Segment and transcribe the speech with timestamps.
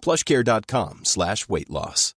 [0.00, 2.14] plushcare.com slash weight loss.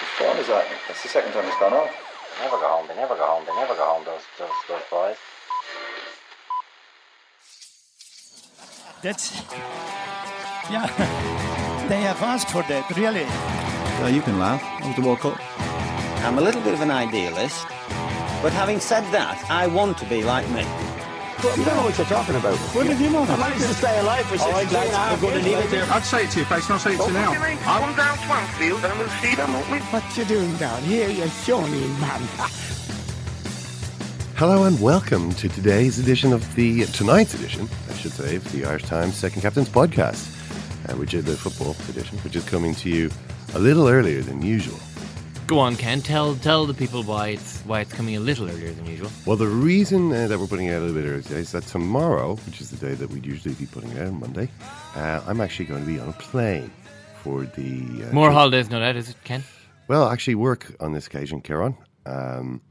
[0.00, 0.66] Which phone is that?
[0.88, 1.90] That's the second time it's gone off.
[2.38, 2.86] They never go home.
[2.88, 3.44] They never go home.
[3.46, 4.04] They never go home.
[4.04, 5.16] Those those those boys.
[9.02, 9.32] That's
[10.70, 10.88] yeah.
[11.84, 13.20] They have asked for that, really.
[13.28, 14.62] Yeah, you can laugh.
[14.62, 15.38] That was the World Cup.
[16.24, 17.66] I'm a little bit of an idealist,
[18.44, 20.60] but having said that, I want to be like me.
[21.56, 22.58] You don't know what you're talking about.
[22.76, 23.22] What did you know?
[23.22, 25.56] I managed to stay alive for 16 lads, and a half I'm gonna years, leave
[25.56, 25.86] it like- there.
[25.90, 27.32] I'd say it to your face, not say it to you now.
[27.32, 29.78] Come down Swansfield and we'll see them, won't we?
[29.78, 32.20] What you doing down here, you shawny man?
[34.36, 38.66] Hello and welcome to today's edition of the tonight's edition, I should say, of the
[38.66, 40.28] Irish Times Second Captain's podcast,
[40.90, 43.10] uh, which is the football edition, which is coming to you
[43.54, 44.78] a little earlier than usual.
[45.46, 46.00] Go on, Ken.
[46.00, 49.10] Tell tell the people why it's why it's coming a little earlier than usual.
[49.26, 51.52] Well, the reason uh, that we're putting it out a little bit earlier today is
[51.52, 54.48] that tomorrow, which is the day that we'd usually be putting it out on Monday,
[54.96, 56.70] uh, I'm actually going to be on a plane
[57.22, 59.44] for the uh, More holidays, no doubt, is it, Ken?
[59.86, 61.76] Well, actually, work on this occasion, Kieran.
[62.06, 62.62] Um,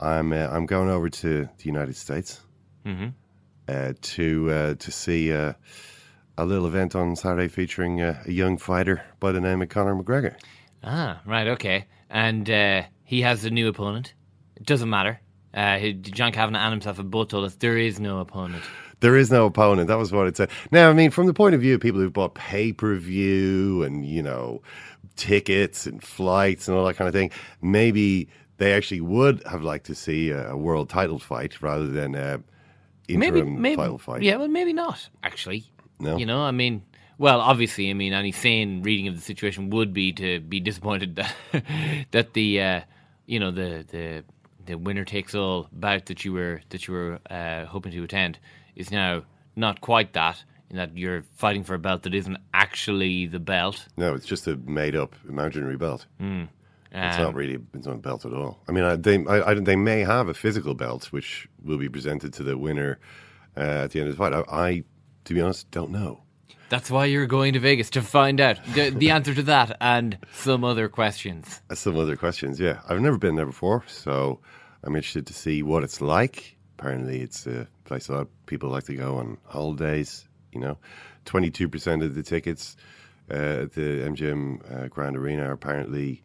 [0.00, 2.40] I'm uh, I'm going over to the United States
[2.84, 3.12] Mhm.
[3.68, 5.52] uh, to uh, to see uh,
[6.36, 9.94] a little event on Saturday featuring uh, a young fighter by the name of Conor
[9.94, 10.34] McGregor.
[10.82, 11.86] Ah, right, okay.
[12.10, 14.14] And uh, he has a new opponent.
[14.56, 15.20] It doesn't matter.
[15.54, 18.62] Uh, John Kavanagh and himself have both told us there is no opponent.
[19.00, 19.88] There is no opponent.
[19.88, 20.50] That was what it said.
[20.72, 23.82] Now, I mean, from the point of view of people who've bought pay per view
[23.84, 24.62] and you know
[25.16, 27.30] tickets and flights and all that kind of thing,
[27.62, 32.40] maybe they actually would have liked to see a, world title fight rather than a
[33.08, 34.22] Maybe, interim maybe, title fight.
[34.22, 35.64] yeah, well, maybe not actually.
[36.00, 36.16] No?
[36.16, 36.82] you know, I mean,
[37.18, 41.16] well, obviously, I mean, any sane reading of the situation would be to be disappointed
[41.52, 41.64] that
[42.12, 42.80] that the uh,
[43.26, 44.24] you know the the
[44.64, 48.38] the winner takes all bout that you were that you were uh, hoping to attend
[48.76, 49.22] is now
[49.56, 50.42] not quite that.
[50.70, 53.88] In that you're fighting for a belt that isn't actually the belt.
[53.96, 56.04] No, it's just a made up imaginary belt.
[56.20, 56.48] Mm.
[56.92, 58.60] It's Um, not really it's not a belt at all.
[58.68, 61.88] I mean, I, they I, I, they may have a physical belt which will be
[61.88, 62.98] presented to the winner
[63.56, 64.34] uh, at the end of the fight.
[64.34, 64.84] I,
[65.24, 66.22] to be honest, don't know.
[66.68, 70.18] That's why you're going to Vegas to find out the, the answer to that and
[70.32, 71.60] some other questions.
[71.72, 72.60] Some other questions.
[72.60, 74.40] Yeah, I've never been there before, so
[74.84, 76.56] I'm interested to see what it's like.
[76.78, 80.28] Apparently, it's a place a lot of people like to go on holidays.
[80.52, 80.78] You know,
[81.26, 82.76] 22% of the tickets
[83.30, 86.22] uh, at the MGM uh, Grand Arena are apparently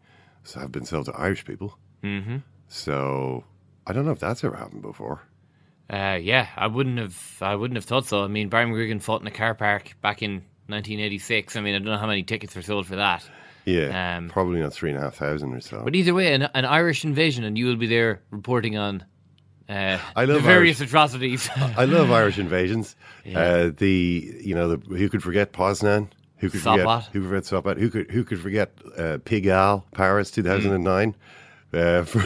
[0.56, 1.78] have been sold to Irish people.
[2.04, 2.38] Mm-hmm.
[2.68, 3.44] So
[3.88, 5.22] I don't know if that's ever happened before.
[5.90, 7.38] Uh, yeah, I wouldn't have.
[7.42, 8.24] I wouldn't have thought so.
[8.24, 11.56] I mean, Barry McGuigan fought in a car park back in 1986.
[11.56, 13.28] I mean, I don't know how many tickets were sold for that.
[13.66, 15.82] Yeah, Um, probably not three and a half thousand or so.
[15.86, 19.06] But either way, an, an Irish invasion, and you will be there reporting on
[19.70, 21.50] uh, I the love various Irish- atrocities.
[21.56, 22.96] I love Irish invasions.
[23.26, 23.40] Yeah.
[23.40, 26.10] Uh, the you know the, who could forget Poznan?
[26.40, 27.78] Who could forget who could forget Sopot?
[27.80, 31.16] Who could who could forget uh, Pigalle, Paris, two thousand and nine?
[31.74, 32.22] Uh, for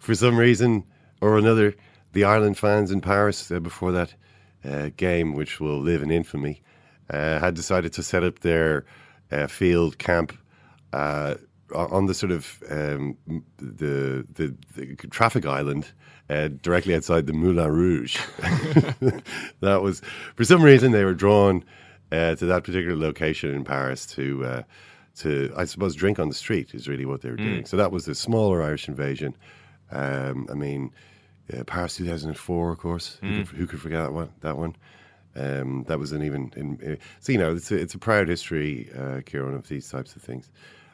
[0.00, 0.82] for some reason
[1.20, 1.76] or another,
[2.12, 4.14] the Ireland fans in Paris uh, before that
[4.64, 6.62] uh, game, which will live in infamy,
[7.10, 8.84] uh, had decided to set up their
[9.30, 10.36] uh, field camp.
[10.92, 11.34] Uh,
[11.74, 13.16] on the sort of um,
[13.56, 15.90] the, the the traffic island
[16.28, 18.18] uh, directly outside the Moulin Rouge.
[19.60, 20.00] that was
[20.36, 21.64] for some reason they were drawn
[22.10, 24.62] uh, to that particular location in Paris to uh,
[25.16, 27.44] to I suppose drink on the street is really what they were Mm.
[27.44, 27.64] doing.
[27.64, 29.34] So that was the smaller Irish invasion.
[29.90, 30.90] Um, I mean,
[31.56, 33.18] uh, Paris 2004, of course.
[33.20, 33.48] Who, Mm.
[33.48, 34.30] could, who could forget that one?
[34.40, 34.76] That one.
[35.34, 36.52] Um, that was an even.
[36.56, 39.88] In, uh, so you know, it's a, it's a proud history, uh, Kieran, of these
[39.88, 40.50] types of things.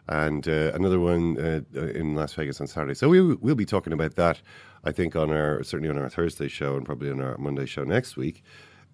[0.09, 2.95] And uh, another one uh, in Las Vegas on Saturday.
[2.95, 4.41] So we, we'll be talking about that
[4.85, 7.85] I think on our certainly on our Thursday show and probably on our Monday show
[7.85, 8.43] next week.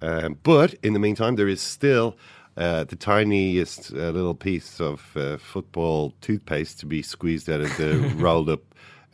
[0.02, 2.16] Um, but in the meantime, there is still
[2.56, 7.76] uh, the tiniest uh, little piece of uh, football toothpaste to be squeezed out of
[7.76, 8.62] the rolled up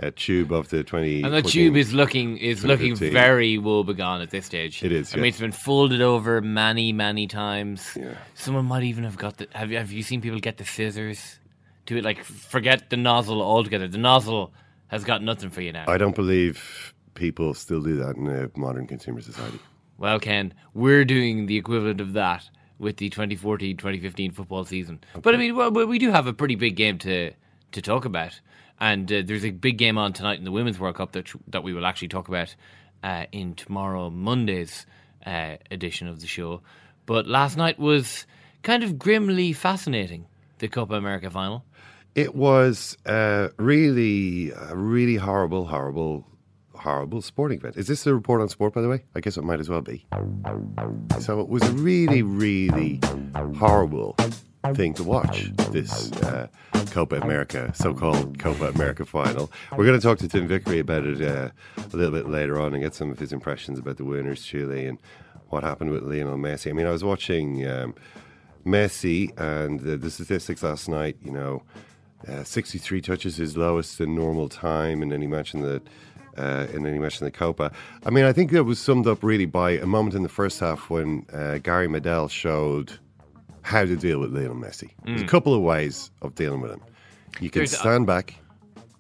[0.03, 1.23] uh, tube of the twenty.
[1.23, 3.13] And the tube is looking is looking 2015.
[3.13, 4.83] very woebegone at this stage.
[4.83, 5.13] It is.
[5.15, 7.97] I mean, it's been folded over many, many times.
[7.99, 8.15] Yeah.
[8.35, 9.49] Someone might even have got the.
[9.53, 11.39] Have you have you seen people get the scissors
[11.87, 12.05] to it?
[12.05, 13.89] Like forget the nozzle altogether.
[13.89, 14.53] The nozzle
[14.89, 15.85] has got nothing for you now.
[15.87, 19.59] I don't believe people still do that in a modern consumer society.
[19.99, 22.49] Well, Ken, we're doing the equivalent of that
[22.79, 24.99] with the 2014-2015 football season.
[25.21, 27.33] But I mean, well, we do have a pretty big game to
[27.73, 28.41] to talk about,
[28.81, 31.63] and uh, there's a big game on tonight in the Women's World Cup that that
[31.63, 32.55] we will actually talk about
[33.03, 34.87] uh, in tomorrow Monday's
[35.27, 36.63] uh, edition of the show.
[37.07, 38.27] But last night was
[38.63, 40.27] kind of grimly fascinating.
[40.59, 41.65] The Copa America final.
[42.15, 46.27] It was uh, really, really horrible, horrible,
[46.75, 47.77] horrible sporting event.
[47.77, 49.05] Is this a report on sport, by the way?
[49.15, 50.07] I guess it might as well be.
[51.21, 53.01] So it was a really, really
[53.57, 54.17] horrible
[54.75, 55.51] thing to watch.
[55.71, 56.49] This uh,
[56.91, 59.51] Copa America, so-called Copa America final.
[59.77, 62.75] We're going to talk to Tim Vickery about it uh, a little bit later on
[62.75, 64.99] and get some of his impressions about the winners, Chile, and
[65.49, 66.71] what happened with Lionel Messi.
[66.71, 67.67] I mean, I was watching.
[67.67, 67.95] Um,
[68.65, 71.63] Messi and the, the statistics last night, you know,
[72.29, 75.83] uh, 63 touches is lowest in normal time, and then he mentioned that.
[76.39, 77.73] Uh, and then he mentioned the Copa.
[78.07, 80.61] I mean, I think that was summed up really by a moment in the first
[80.61, 82.99] half when uh, Gary Medel showed
[83.63, 84.91] how to deal with Lionel Messi.
[85.05, 86.81] There's a couple of ways of dealing with him.
[87.41, 88.35] You can There's, stand back.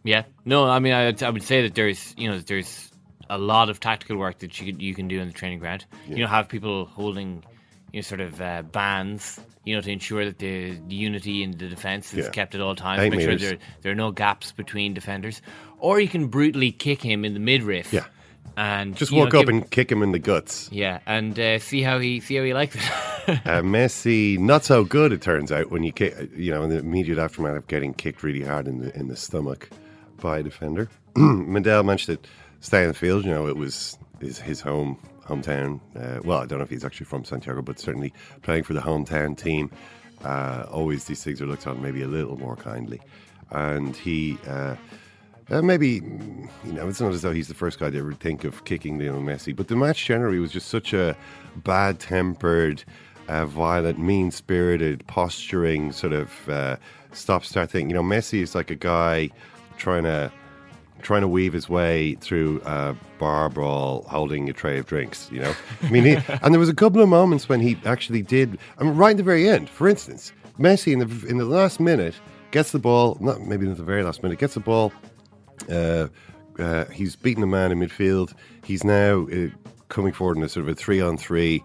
[0.04, 2.90] Yeah, no, I mean, I, I would say that there's, you know, there's
[3.28, 5.84] a lot of tactical work that you can, you can do in the training ground.
[6.08, 7.44] You know, have people holding,
[7.92, 11.50] you know, sort of uh, bands, you know, to ensure that the, the unity in
[11.52, 12.30] the defense is Yeah.
[12.30, 13.02] kept at all times.
[13.02, 13.50] Eight make sure meters.
[13.50, 15.42] there there are no gaps between defenders,
[15.78, 17.92] or you can brutally kick him in the midriff.
[17.92, 18.06] Yeah.
[18.56, 20.68] And Just you know, walk up give- and kick him in the guts.
[20.72, 22.82] yeah, and uh, see how he see how he likes it.
[23.28, 26.78] Uh, Messi, not so good, it turns out, when you kick, you know, in the
[26.78, 29.68] immediate aftermath of getting kicked really hard in the in the stomach
[30.20, 30.88] by a defender.
[31.14, 32.26] Medel mentioned it,
[32.60, 33.24] stay in the field.
[33.24, 35.80] You know, it was his, his home hometown.
[35.94, 38.12] Uh, well, I don't know if he's actually from Santiago, but certainly
[38.42, 39.70] playing for the hometown team.
[40.24, 43.00] Uh, always these things are looked on maybe a little more kindly,
[43.50, 44.38] and he.
[45.50, 45.94] Uh, maybe,
[46.64, 48.98] you know, it's not as though he's the first guy to ever think of kicking
[48.98, 51.16] Lionel Messi, but the match generally was just such a
[51.56, 52.84] bad tempered,
[53.28, 56.76] uh, violent, mean spirited, posturing sort of uh,
[57.12, 57.90] stop start thing.
[57.90, 59.30] You know, Messi is like a guy
[59.76, 60.32] trying to.
[61.02, 65.30] Trying to weave his way through a bar brawl, holding a tray of drinks.
[65.32, 66.12] You know, I mean, he,
[66.42, 68.58] and there was a couple of moments when he actually did.
[68.76, 71.80] I mean, right at the very end, for instance, Messi in the in the last
[71.80, 72.14] minute
[72.50, 73.16] gets the ball.
[73.18, 74.92] Not maybe not the very last minute, gets the ball
[75.68, 76.08] uh,
[76.58, 78.34] uh, he's beaten a man in midfield.
[78.64, 79.48] He's now uh,
[79.88, 81.62] coming forward in a sort of a three on three.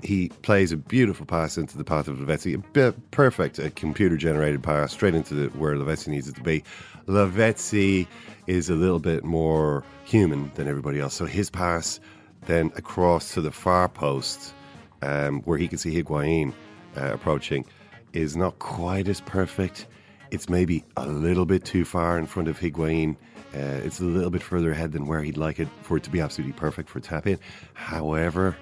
[0.00, 4.16] He plays a beautiful pass into the path of Lavezzi, a bit perfect, a computer
[4.16, 6.62] generated pass straight into the, where Lavezzi needs it to be.
[7.08, 8.06] Lavezzi
[8.46, 11.98] is a little bit more human than everybody else, so his pass
[12.46, 14.54] then across to the far post,
[15.02, 16.54] um, where he can see Higuain
[16.96, 17.66] uh, approaching,
[18.12, 19.86] is not quite as perfect.
[20.30, 23.16] It's maybe a little bit too far in front of Higuain.
[23.54, 26.10] Uh, it's a little bit further ahead than where he'd like it for it to
[26.10, 27.38] be absolutely perfect for tap in.
[27.74, 28.56] However,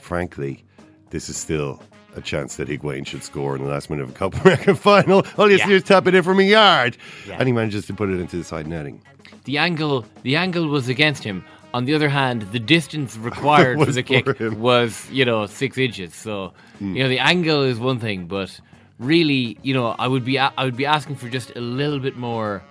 [0.00, 0.64] frankly,
[1.10, 1.82] this is still
[2.16, 5.26] a chance that Higuain should score in the last minute of a Cup America final.
[5.36, 6.96] All he has to do is tap it in from a yard,
[7.26, 7.36] Yeah.
[7.38, 9.02] and he manages to put it into the side netting.
[9.44, 11.44] the angle the angle was against him.
[11.74, 14.58] On the other hand, the distance required for the kick him.
[14.58, 16.14] was, you know, six inches.
[16.14, 18.58] So, you know, the angle is one thing, but
[18.98, 21.98] really, you know, I would be a- I would be asking for just a little
[21.98, 22.62] bit more,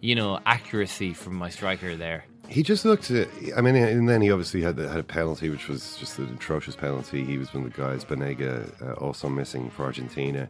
[0.00, 2.24] you know, accuracy from my striker there.
[2.48, 3.10] He just looked.
[3.10, 6.18] At, I mean, and then he obviously had the, had a penalty, which was just
[6.18, 7.22] an atrocious penalty.
[7.24, 10.48] He was one of the guys, Banega, uh, also missing for Argentina.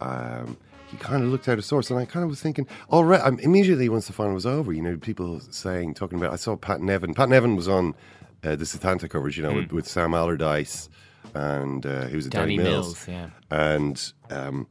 [0.00, 0.56] Um,
[0.88, 3.20] he kind of looked out of sorts, and I kind of was thinking, all right.
[3.20, 6.32] Um, immediately once the final was over, you know, people saying, talking about.
[6.32, 7.14] I saw Pat Nevin.
[7.14, 7.94] Pat Nevin was on
[8.42, 10.88] uh, the Setanta coverage, you know, with, with Sam Allardyce,
[11.34, 13.30] and uh, he was at Danny Danny, Mills, yeah.
[13.50, 14.66] and um,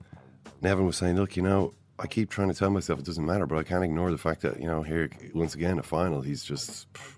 [0.62, 3.46] Nevin was saying, look, you know, I keep trying to tell myself it doesn't matter,
[3.46, 6.44] but I can't ignore the fact that, you know, here, once again, a final, he's
[6.44, 7.18] just, pff,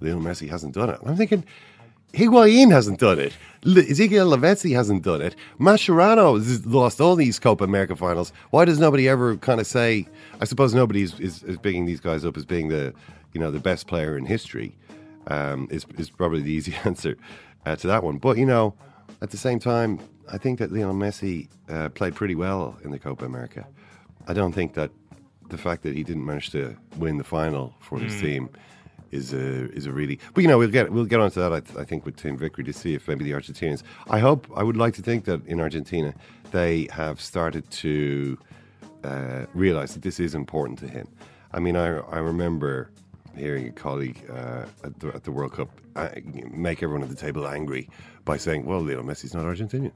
[0.00, 1.00] Lionel Messi hasn't done it.
[1.00, 1.44] And I'm thinking,
[2.12, 3.34] Higuain hasn't done it.
[3.64, 5.36] L- Ezekiel Lavezzi hasn't done it.
[5.60, 8.32] Mascherano has lost all these Copa America finals.
[8.50, 10.08] Why does nobody ever kind of say,
[10.40, 12.94] I suppose nobody is, is, is bigging these guys up as being the,
[13.32, 14.76] you know, the best player in history,
[15.28, 17.16] um, is, is probably the easy answer
[17.66, 18.16] uh, to that one.
[18.18, 18.74] But, you know,
[19.20, 19.98] at the same time,
[20.32, 23.66] I think that Lionel Messi uh, played pretty well in the Copa America.
[24.26, 24.90] I don't think that
[25.50, 28.20] the fact that he didn't manage to win the final for his Mm.
[28.20, 28.48] team
[29.12, 30.18] is a is a really.
[30.34, 31.52] But you know, we'll get we'll get onto that.
[31.52, 33.82] I, th- I think with Tim Vickery to see if maybe the Argentinians.
[34.10, 36.12] I hope I would like to think that in Argentina
[36.50, 38.36] they have started to
[39.04, 41.06] uh, realize that this is important to him.
[41.52, 42.90] I mean, I I remember
[43.36, 45.85] hearing a colleague uh, at, the, at the World Cup uh,
[46.50, 47.88] make everyone at the table angry
[48.24, 49.92] by saying, "Well, Lionel Messi's not Argentinian.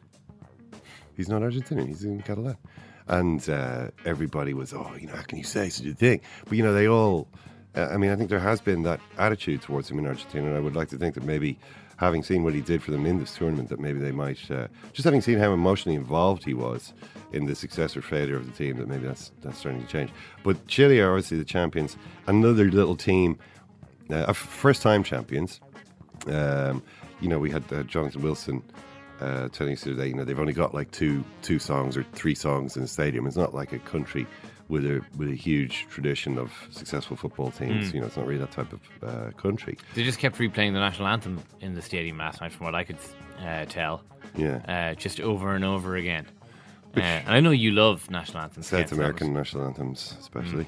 [1.17, 1.89] He's not Argentinian.
[1.89, 2.57] He's in Catalan."
[3.07, 6.57] And uh, everybody was, "Oh, you know, how can you say such a thing?" But
[6.57, 7.29] you know, they all.
[7.77, 10.57] Uh, I mean, I think there has been that attitude towards him in Argentina, and
[10.57, 11.59] I would like to think that maybe.
[11.97, 14.69] Having seen what he did for them in this tournament, that maybe they might, uh,
[14.95, 16.95] just having seen how emotionally involved he was
[17.35, 20.11] in the success or failure of the team, that maybe that's that's starting to change.
[20.43, 21.99] But Chile are obviously the champions.
[22.27, 23.39] Another little team,
[24.09, 25.61] uh, first time champions.
[26.27, 26.83] Um,
[27.21, 28.63] you know, we had uh, Jonathan Wilson
[29.21, 32.35] uh, telling us today, you know, they've only got like two two songs or three
[32.35, 33.27] songs in the stadium.
[33.27, 34.27] It's not like a country
[34.69, 37.91] with a with a huge tradition of successful football teams.
[37.91, 37.95] Mm.
[37.95, 39.77] You know, it's not really that type of uh, country.
[39.95, 42.85] They just kept replaying the national anthem in the stadium last night, from what I
[42.85, 42.99] could
[43.45, 44.03] uh, tell.
[44.37, 44.61] Yeah.
[44.69, 46.27] Uh, just over and over again.
[46.97, 48.67] Uh, and I know you love national anthems.
[48.67, 50.67] South American national anthems, especially.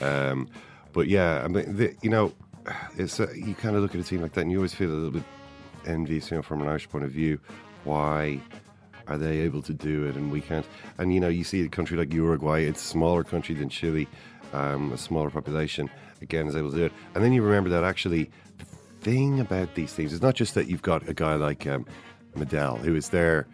[0.00, 0.48] Um,
[0.92, 2.32] but yeah, I mean, the, you know,
[2.96, 4.90] it's uh, you kind of look at a team like that, and you always feel
[4.90, 5.24] a little bit
[5.86, 7.40] envious, you know, from an Irish point of view.
[7.84, 8.40] Why
[9.06, 10.66] are they able to do it and we can't?
[10.98, 14.08] And you know, you see a country like Uruguay; it's a smaller country than Chile,
[14.52, 15.90] um, a smaller population.
[16.22, 18.64] Again, is able to do it, and then you remember that actually the
[19.00, 21.86] thing about these things is not just that you've got a guy like um,
[22.36, 23.46] Medel who is there.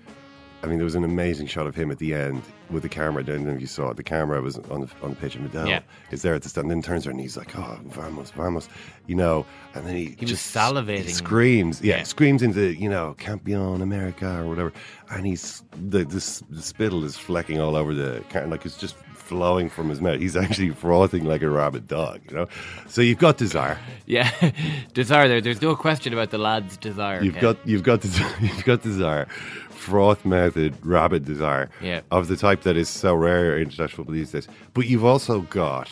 [0.63, 3.23] I mean, there was an amazing shot of him at the end with the camera.
[3.23, 3.97] I don't know if you saw it.
[3.97, 5.81] The camera was on the on the pitch, and Medel Yeah.
[6.11, 6.65] is there at the stand.
[6.65, 8.69] And then turns around and he's like, "Oh, vamos, vamos,"
[9.07, 9.47] you know.
[9.75, 11.11] And then he, He just salivating.
[11.11, 12.03] screams, yeah, Yeah.
[12.05, 14.73] screams into you know Campion America or whatever.
[15.11, 19.69] And he's the this the spittle is flecking all over the like it's just flowing
[19.69, 20.21] from his mouth.
[20.21, 22.47] He's actually frothing like a rabid dog, you know.
[22.89, 23.77] So you've got desire.
[24.07, 24.31] Yeah,
[24.95, 25.41] desire there.
[25.41, 27.23] There's no question about the lad's desire.
[27.23, 27.43] You've Ken.
[27.43, 29.27] got you've got desire, you've got desire,
[29.77, 31.71] froth mouthed, rabid desire.
[31.81, 32.01] Yeah.
[32.11, 34.49] Of the type that is so rare in international football these days.
[34.75, 35.89] But you've also got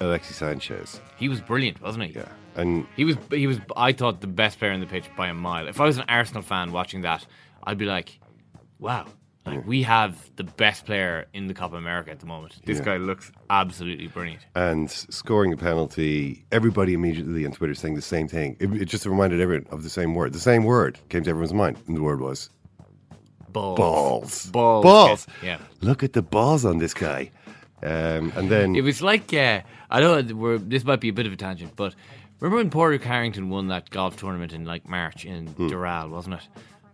[0.00, 1.00] Alexis Sanchez.
[1.16, 2.12] He was brilliant, wasn't he?
[2.12, 2.28] Yeah.
[2.56, 3.16] And He was.
[3.30, 3.58] He was.
[3.76, 5.68] I thought the best player in the pitch by a mile.
[5.68, 7.24] If I was an Arsenal fan watching that,
[7.62, 8.18] I'd be like,
[8.80, 9.06] "Wow,
[9.46, 12.56] like we have the best player in the Copa America at the moment.
[12.64, 12.84] This Yeah.
[12.84, 18.26] guy looks absolutely brilliant." and scoring a penalty, everybody immediately on Twitter saying the same
[18.26, 18.56] thing.
[18.58, 20.32] It, it just reminded everyone of the same word.
[20.32, 22.50] The same word came to everyone's mind, and the word was
[23.52, 23.78] Balls.
[23.78, 24.46] balls.
[24.50, 24.82] Balls.
[24.84, 25.26] Balls.
[25.42, 25.58] Yeah.
[25.80, 27.30] Look at the balls on this guy.
[27.82, 31.26] Um, and then It was like uh, I know we're, this might be a bit
[31.26, 31.94] of a tangent, but
[32.40, 35.68] remember when Padraig Harrington won that golf tournament in like March in Hmm.
[35.68, 36.42] Doral, wasn't it?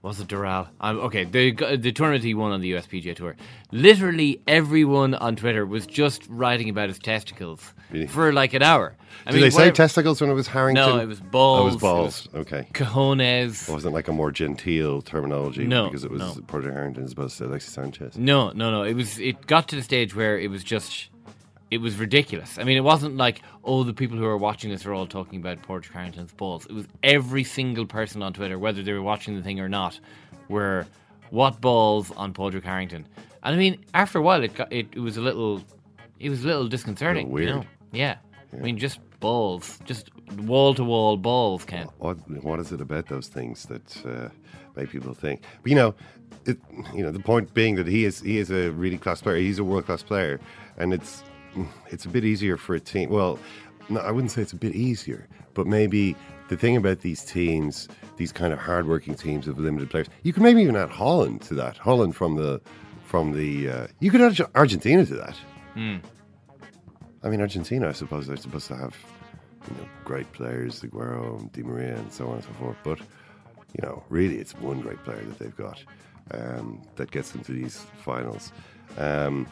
[0.06, 0.68] Was it Doral?
[0.80, 3.34] Um, okay, the the tournament he won on the USPGA tour.
[3.72, 8.06] Literally everyone on Twitter was just writing about his testicles Really?
[8.06, 8.96] for like an hour.
[9.26, 10.86] I did they say testicles when it was Harrington?
[10.96, 11.58] No, it was balls.
[11.58, 12.28] Oh, it was it balls.
[12.32, 12.68] was okay.
[12.72, 13.68] Cojones.
[13.68, 16.40] It wasn't like a more genteel terminology No, because it was no.
[16.46, 18.16] Padraig Harrington as opposed to Alexis Sanchez.
[18.16, 18.82] No, no, no.
[18.84, 19.18] It was.
[19.18, 21.08] It got to the stage where it was just.
[21.70, 22.58] It was ridiculous.
[22.58, 25.40] I mean, it wasn't like, oh, the people who are watching this are all talking
[25.40, 26.64] about Padraig Harrington's balls.
[26.66, 29.98] It was every single person on Twitter, whether they were watching the thing or not,
[30.48, 30.86] were
[31.30, 33.06] what balls on Padraig Harrington.
[33.42, 35.62] And I mean, after a while, it got it, it was a little,
[36.20, 37.30] it was a little disconcerting.
[37.30, 37.48] weird.
[37.48, 37.64] You know?
[37.92, 38.16] Yeah.
[38.52, 41.88] I mean, just balls, just wall to wall balls, Ken.
[41.98, 44.28] What what is it about those things that uh,
[44.76, 45.42] make people think?
[45.62, 45.94] But you know,
[46.44, 46.58] it,
[46.94, 49.36] you know the point being that he is he is a really class player.
[49.36, 50.40] He's a world class player,
[50.76, 51.22] and it's
[51.90, 53.10] it's a bit easier for a team.
[53.10, 53.38] Well,
[53.88, 56.16] no, I wouldn't say it's a bit easier, but maybe
[56.48, 60.42] the thing about these teams, these kind of hardworking teams of limited players, you can
[60.42, 61.76] maybe even add Holland to that.
[61.76, 62.60] Holland from the
[63.04, 65.36] from the uh, you could add Argentina to that.
[65.74, 65.96] Hmm.
[67.22, 68.96] I mean, Argentina, I suppose they're supposed to have
[69.68, 72.76] you know great players, Aguero, and Di Maria, and so on and so forth.
[72.82, 75.82] But you know, really, it's one great player that they've got
[76.32, 78.52] um, that gets them to these finals,
[78.98, 79.46] um,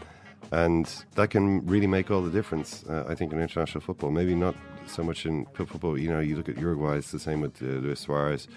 [0.52, 2.84] and that can really make all the difference.
[2.88, 4.54] Uh, I think in international football, maybe not
[4.86, 5.98] so much in club football.
[5.98, 8.48] You know, you look at Uruguay; it's the same with uh, Luis Suarez,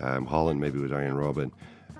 [0.00, 1.50] um, Holland, maybe with Arjen Robben.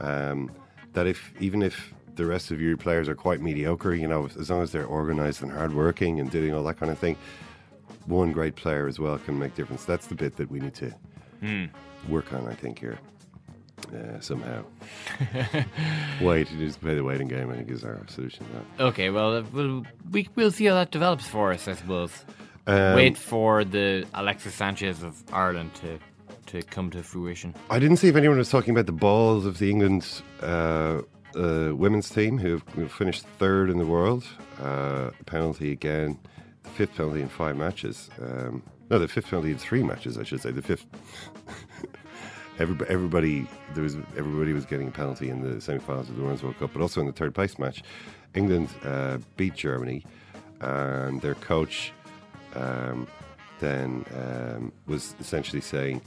[0.01, 0.51] Um,
[0.93, 4.51] that if even if the rest of your players are quite mediocre, you know, as
[4.51, 7.17] long as they're organised and hardworking and doing all that kind of thing,
[8.07, 9.85] one great player as well can make difference.
[9.85, 10.95] That's the bit that we need to
[11.41, 11.67] Hmm.
[12.09, 12.99] work on, I think, here
[13.95, 14.65] uh, somehow.
[16.21, 17.51] Wait, just play the waiting game.
[17.51, 18.47] I think is our solution.
[18.47, 18.85] to that.
[18.85, 22.25] Okay, well, uh, we'll we, we'll see how that develops for us, I suppose.
[22.67, 25.99] Um, Wait for the Alexis Sanchez of Ireland to
[26.47, 27.55] to come to fruition.
[27.71, 31.03] I didn't see if anyone was talking about the balls of the England uh,
[31.37, 34.25] uh, women's team who who have finished third in the world.
[34.61, 36.19] Uh, penalty again
[36.67, 38.11] the fifth penalty in five matches.
[38.21, 40.51] Um, no, the fifth penalty in three matches, I should say.
[40.51, 40.87] The fifth.
[42.59, 46.43] Everybody, everybody, there was everybody was getting a penalty in the semi-finals of the Women's
[46.43, 47.83] World Cup, but also in the third place match,
[48.35, 50.05] England uh, beat Germany,
[50.61, 51.93] and their coach
[52.55, 53.07] um,
[53.59, 56.01] then um, was essentially saying,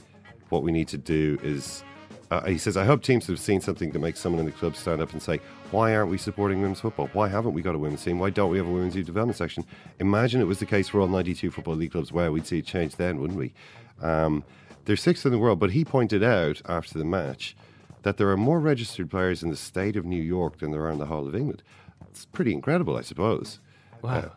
[0.48, 1.84] "What we need to do is."
[2.30, 4.76] Uh, he says, I hope teams have seen something that makes someone in the club
[4.76, 5.40] stand up and say,
[5.72, 7.10] Why aren't we supporting women's football?
[7.12, 8.20] Why haven't we got a women's team?
[8.20, 9.64] Why don't we have a women's youth development section?
[9.98, 12.12] Imagine it was the case for all 92 Football League clubs.
[12.12, 13.52] Wow, we'd see a change then, wouldn't we?
[14.00, 14.44] Um,
[14.90, 17.54] they're sixth in the world, but he pointed out after the match
[18.02, 20.90] that there are more registered players in the state of New York than there are
[20.90, 21.62] in the whole of England.
[22.08, 23.60] It's pretty incredible, I suppose.
[24.02, 24.32] Wow.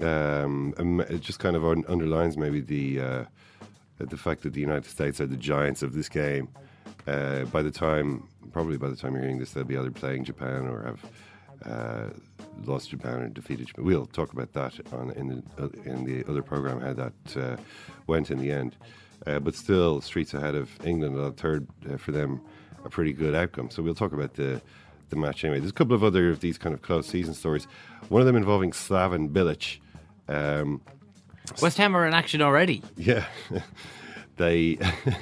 [0.00, 3.24] Uh, um, um, it just kind of un- underlines maybe the uh,
[3.98, 6.50] the fact that the United States are the giants of this game.
[7.08, 10.22] Uh, by the time, probably by the time you're hearing this, they'll be either playing
[10.22, 11.04] Japan or have
[11.68, 12.10] uh,
[12.64, 13.84] lost Japan or defeated Japan.
[13.84, 17.56] We'll talk about that on in the uh, in the other program how that uh,
[18.06, 18.76] went in the end.
[19.26, 22.40] Uh, but still, streets ahead of England, a third uh, for them,
[22.84, 23.70] a pretty good outcome.
[23.70, 24.60] So we'll talk about the
[25.08, 25.60] the match anyway.
[25.60, 27.66] There's a couple of other of these kind of close season stories.
[28.08, 29.78] One of them involving Slaven Bilic.
[30.28, 30.80] Um,
[31.62, 32.82] West Ham are in action already.
[32.96, 33.24] yeah,
[34.36, 34.78] they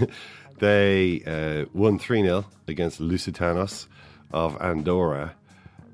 [0.58, 3.86] they uh, won three 0 against Lusitanos
[4.32, 5.34] of Andorra.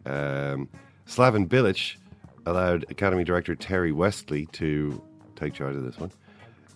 [0.06, 0.68] Um,
[1.06, 1.96] Slaven Bilic
[2.46, 5.02] allowed Academy Director Terry Westley to
[5.36, 6.12] take charge of this one,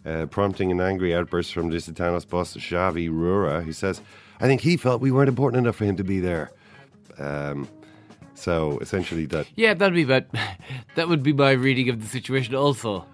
[0.04, 4.00] uh, prompting an angry outburst from Lusitanos boss Xavi Rura, who says,
[4.40, 6.50] "I think he felt we weren't important enough for him to be there."
[7.18, 7.68] Um,
[8.34, 10.24] so essentially, that Yeah, that'd be about.
[10.94, 12.54] That would be my reading of the situation.
[12.54, 13.04] Also,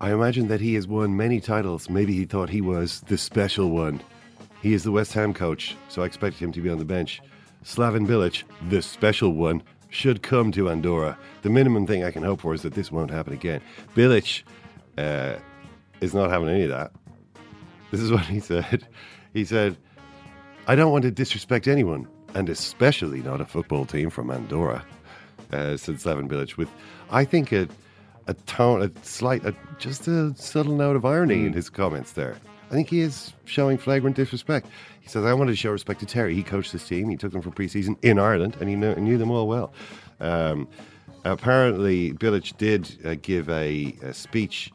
[0.00, 1.88] I imagine that he has won many titles.
[1.88, 4.02] Maybe he thought he was the special one.
[4.60, 7.20] He is the West Ham coach, so I expected him to be on the bench.
[7.64, 11.16] Slaven Bilic, the special one, should come to Andorra.
[11.42, 13.60] The minimum thing I can hope for is that this won't happen again.
[13.94, 14.42] Bilic
[14.98, 15.36] uh,
[16.02, 16.92] is not having any of that.
[17.90, 18.86] This is what he said.
[19.32, 19.76] He said,
[20.66, 24.84] I don't want to disrespect anyone, and especially not a football team from Andorra,
[25.52, 26.68] uh, said Slaven Bilic, with,
[27.10, 27.68] I think, a,
[28.26, 32.36] a tone, a slight, a, just a subtle note of irony in his comments there.
[32.70, 34.66] I think he is showing flagrant disrespect.
[35.00, 36.34] He says, I wanted to show respect to Terry.
[36.34, 39.18] He coached this team, he took them for preseason in Ireland, and he knew, knew
[39.18, 39.72] them all well.
[40.20, 40.68] Um,
[41.24, 44.72] apparently, Bilic did uh, give a, a speech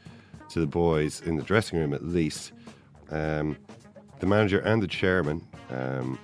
[0.50, 2.52] to the boys in the dressing room, at least.
[3.10, 3.58] Um,
[4.20, 6.20] the manager and the chairman um,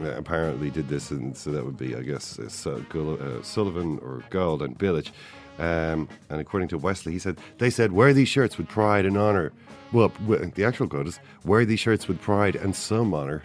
[0.00, 4.22] uh, apparently did this, and so that would be, I guess, uh, uh, Sullivan or
[4.30, 5.10] Gold and Bilic.
[5.58, 9.18] Um, and according to Westley, he said they said wear these shirts with pride and
[9.18, 9.52] honor.
[9.92, 13.42] Well, the actual quote is wear these shirts with pride and some honor.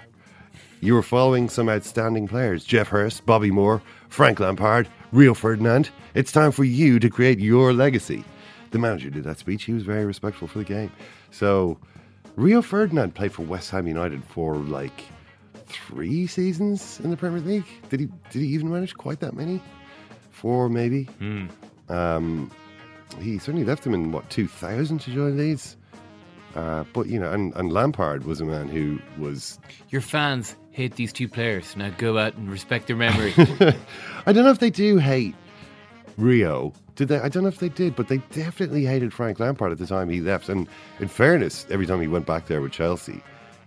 [0.79, 5.89] You were following some outstanding players: Geoff Hurst, Bobby Moore, Frank Lampard, Rio Ferdinand.
[6.13, 8.23] It's time for you to create your legacy.
[8.71, 9.63] The manager did that speech.
[9.63, 10.91] He was very respectful for the game.
[11.31, 11.77] So,
[12.35, 15.03] Rio Ferdinand played for West Ham United for like
[15.67, 17.65] three seasons in the Premier League.
[17.89, 18.05] Did he?
[18.31, 19.61] Did he even manage quite that many?
[20.31, 21.07] Four, maybe.
[21.89, 22.51] Um,
[23.21, 25.77] he certainly left them in what 2000 to join Leeds.
[26.55, 29.59] Uh, but you know, and, and Lampard was a man who was.
[29.89, 31.75] your fans hate these two players.
[31.75, 33.33] Now go out and respect their memory.
[34.25, 35.35] I don't know if they do hate
[36.17, 36.73] Rio.
[36.97, 37.19] Did they?
[37.19, 40.09] I don't know if they did, but they definitely hated Frank Lampard at the time
[40.09, 40.49] he left.
[40.49, 40.67] And
[40.99, 43.23] in fairness, every time he went back there with Chelsea,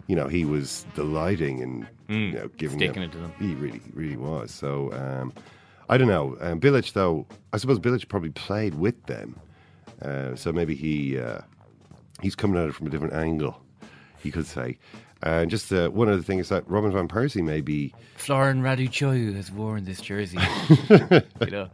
[0.09, 2.83] you know, he was delighting and you know, giving Mm.
[2.83, 3.33] sticking them- it to them.
[3.39, 4.51] He really, really was.
[4.51, 5.33] So um,
[5.89, 6.37] I don't know.
[6.41, 9.37] Um, Bilic, though, I suppose Bilic probably played with them,
[10.03, 11.39] uh, so maybe he uh,
[12.21, 13.63] he's coming at it from a different angle,
[14.25, 14.77] you could say.
[15.23, 19.35] And just uh, one other thing is that Robin van Persie may be Florin Raducioiu
[19.37, 20.39] has worn this jersey.
[20.89, 21.69] you know,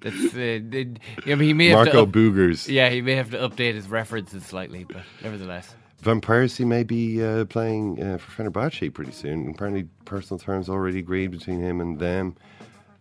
[0.00, 2.68] that's uh, the- he may have Marco to up- Boogers.
[2.68, 5.74] Yeah, he may have to update his references slightly, but nevertheless.
[6.00, 9.50] Van Persie may be uh, playing uh, for Fenerbahce pretty soon.
[9.50, 12.34] Apparently, personal terms already agreed between him and them.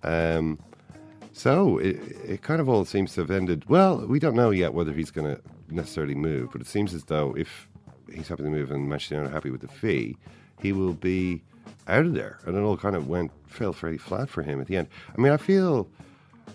[0.04, 0.60] Um,
[1.32, 3.64] so it, it kind of all seems to have ended.
[3.70, 7.06] Well, we don't know yet whether he's going to necessarily move, but it seems as
[7.06, 7.69] though if
[8.14, 10.18] he's happy to move and Manchester United are happy with the fee,
[10.62, 11.42] he will be
[11.88, 12.40] out of there.
[12.46, 14.88] And it all kind of went fell fairly flat for him at the end.
[15.18, 15.88] I mean, I feel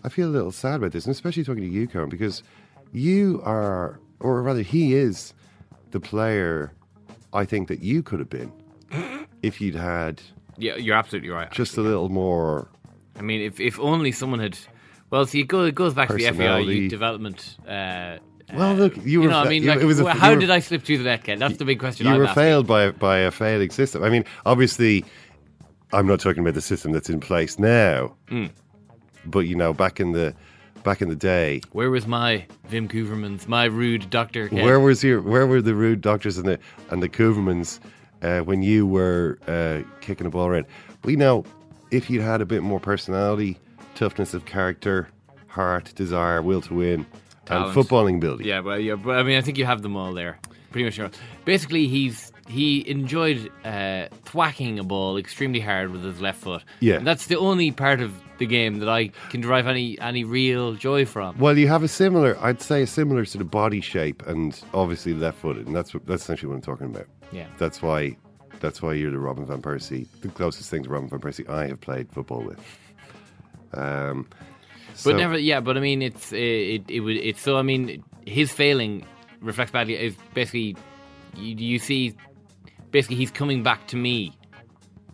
[0.03, 2.43] I feel a little sad about this, and especially talking to you, Kieran, because
[2.93, 5.33] you are, or rather, he is
[5.93, 6.73] the player
[7.33, 8.53] I think that you could have been
[9.43, 10.21] if you'd had
[10.57, 11.51] Yeah, you're absolutely right.
[11.51, 12.69] just a little more.
[13.19, 14.59] I mean, if if only someone had.
[15.11, 17.57] Well, see, it goes, it goes back to the FAI development.
[17.69, 18.19] Uh,
[18.53, 19.29] Well, look, you were.
[19.29, 20.83] know, I mean, you- like, it was a, well, you how were- did I slip
[20.83, 21.39] through the net, Ken?
[21.39, 22.07] That's the big question.
[22.07, 22.43] You I'm were asking.
[22.43, 24.03] failed by by a failing system.
[24.03, 25.05] I mean, obviously,
[25.93, 28.51] I'm not talking about the system that's in place now, Mm.
[29.27, 30.35] but you know, back in the
[30.83, 31.63] back in the day.
[31.73, 34.51] Where was my Wim Koevermans, my Ruud Dokter?
[34.51, 34.63] Kev?
[34.63, 36.59] Where was your Where were the Ruud Dokters and the
[36.91, 37.81] and the Koevermans
[38.23, 40.67] uh, when you were uh, kicking the ball around?
[41.05, 41.45] We know
[41.91, 43.59] if you'd had a bit more personality,
[43.95, 45.09] toughness of character,
[45.49, 47.07] heart, desire, will to win,
[47.47, 47.77] Talent.
[47.77, 48.45] and footballing ability.
[48.45, 50.39] Yeah, well, yeah, but I mean, I think you have them all there.
[50.71, 51.13] Pretty much.
[51.45, 56.63] Basically, he's he enjoyed uh, thwacking a ball extremely hard with his left foot.
[56.81, 56.97] Yeah.
[56.97, 60.75] and that's the only part of the game that I can derive any any real
[60.75, 61.39] joy from.
[61.39, 65.15] Well, you have a similar, I'd say, a similar sort of body shape, and obviously
[65.15, 67.07] left-footed, and that's what, that's essentially what I'm talking about.
[67.31, 67.47] Yeah.
[67.59, 68.17] That's why,
[68.61, 71.69] that's why you're the Robin van Persie, the closest thing to Robin van Persie I
[71.69, 72.59] have played football with.
[73.75, 74.27] Um,
[75.03, 75.61] But so- never, yeah.
[75.61, 77.57] But I mean, it's it it would it's so.
[77.59, 79.05] I mean, his failing
[79.41, 79.95] reflects badly.
[79.97, 80.77] Is basically
[81.37, 82.15] you, you see,
[82.91, 84.37] basically he's coming back to me.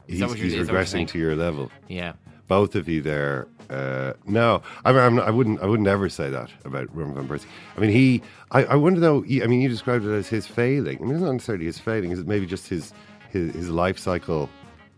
[0.06, 1.70] Is he's, that what you're, he's is that what you're regressing to your level.
[1.88, 2.12] Yeah.
[2.50, 3.46] both of you there.
[3.70, 5.62] Uh, no, I mean, I'm I wouldn't.
[5.62, 7.46] I wouldn't ever say that about Roman van Persie.
[7.76, 8.20] I mean, he.
[8.50, 9.20] I, I wonder though.
[9.20, 10.98] He, I mean, you described it as his failing.
[10.98, 12.10] I mean, it's not necessarily his failing.
[12.10, 12.92] Is it maybe just his
[13.30, 14.50] his, his life cycle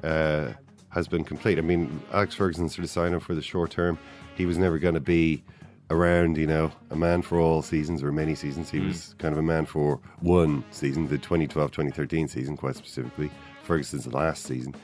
[0.02, 0.48] uh,
[0.88, 1.58] has been complete?
[1.58, 3.98] I mean, Alex Ferguson sort of signed up for the short term.
[4.34, 5.44] He was never going to be
[5.90, 6.36] around.
[6.36, 8.70] You know, a man for all seasons or many seasons.
[8.70, 8.88] He hmm.
[8.88, 13.30] was kind of a man for one season, the 2012-2013 season, quite specifically.
[13.62, 14.74] Ferguson's last season,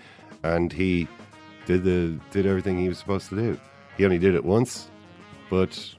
[0.42, 1.08] and he
[1.66, 3.60] did the did everything he was supposed to do.
[3.96, 4.88] He only did it once,
[5.50, 5.94] but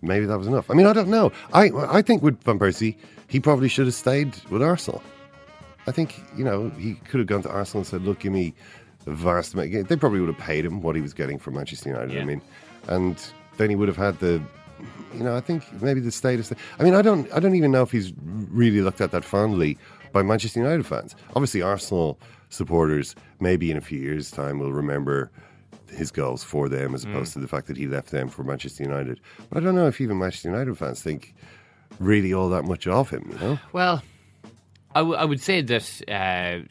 [0.00, 0.70] maybe that was enough.
[0.70, 1.32] I mean, I don't know.
[1.52, 2.96] I I think with Van Persie,
[3.28, 5.02] he probably should have stayed with Arsenal.
[5.86, 8.54] I think you know he could have gone to Arsenal and said, "Look, give me
[9.06, 11.90] a vast amount." They probably would have paid him what he was getting from Manchester
[11.90, 12.20] United.
[12.20, 12.40] I mean,
[12.88, 13.16] and
[13.56, 14.42] then he would have had the.
[15.14, 16.52] You know, I think maybe the status.
[16.78, 17.30] I mean, I don't.
[17.32, 18.12] I don't even know if he's
[18.50, 19.76] really looked at that fondly
[20.12, 21.14] by Manchester United fans.
[21.36, 22.18] Obviously, Arsenal
[22.48, 25.30] supporters maybe in a few years' time will remember
[25.90, 28.82] his goals for them as opposed to the fact that he left them for Manchester
[28.82, 29.20] United.
[29.50, 31.34] But I don't know if even Manchester United fans think
[31.98, 33.28] really all that much of him.
[33.32, 34.02] You know, Well,
[34.94, 36.66] I, w- I would say that uh,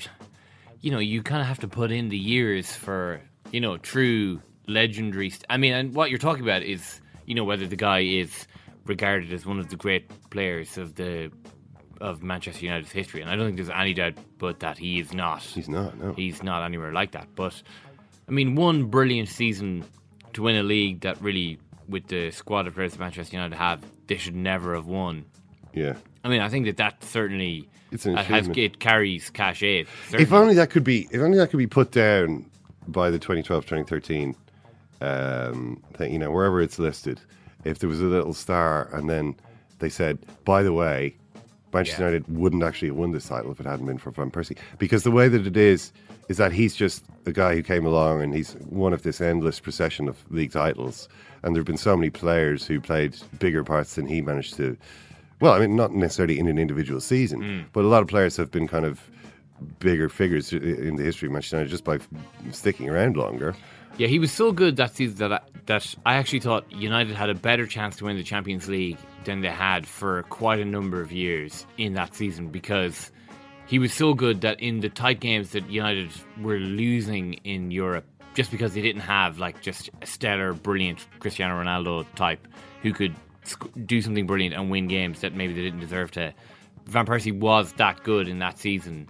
[0.82, 3.22] you know you kind of have to put in the years for
[3.52, 4.42] you know true
[4.74, 5.30] legendary.
[5.30, 8.48] St- I mean, and what you're talking about is you know whether the guy is
[8.86, 11.32] regarded as one of the great players of the
[12.00, 15.14] of Manchester United's history, and I don't think there's any doubt but that he is
[15.14, 15.44] not.
[15.44, 15.98] he's not.
[16.00, 17.28] No, He's not anywhere like that.
[17.36, 17.62] But
[18.28, 19.84] I mean, one brilliant season
[20.34, 23.84] to win a league that really, with the squad of players that Manchester United have,
[24.08, 25.26] they should never have won.
[25.74, 25.94] yeah.
[26.24, 29.86] I mean, I think that that certainly It's an has, it carries cachet.
[30.14, 31.08] If only that could be.
[31.12, 32.46] If only that could be put down
[32.88, 34.36] by the 2012-2013
[35.02, 36.14] um, thing.
[36.14, 37.20] You know, wherever it's listed.
[37.64, 39.36] If there was a little star, and then
[39.80, 41.16] they said, "By the way."
[41.74, 42.10] Manchester Yeah.
[42.10, 44.58] United wouldn't actually have won this title if it hadn't been for Van Persie.
[44.78, 45.94] Because the way that it is,
[46.28, 49.62] is that he's just the guy who came along and he's one of this endless
[49.62, 51.08] procession of league titles.
[51.44, 54.76] And there have been so many players who played bigger parts than he managed to.
[55.40, 58.52] Well, I mean, not necessarily in an individual season, but a lot of players have
[58.52, 59.10] been kind of
[59.80, 62.00] bigger figures in the history of Manchester United just by
[62.52, 63.56] sticking around longer.
[64.02, 67.30] Yeah, he was so good that season that I, that I actually thought United had
[67.30, 71.02] a better chance to win the Champions League than they had for quite a number
[71.02, 73.12] of years in that season because
[73.68, 76.10] he was so good that in the tight games that United
[76.42, 81.62] were losing in Europe, just because they didn't have like just a stellar, brilliant Cristiano
[81.62, 82.48] Ronaldo type
[82.82, 83.14] who could
[83.86, 86.34] do something brilliant and win games that maybe they didn't deserve to.
[86.86, 89.08] Van Persie was that good in that season.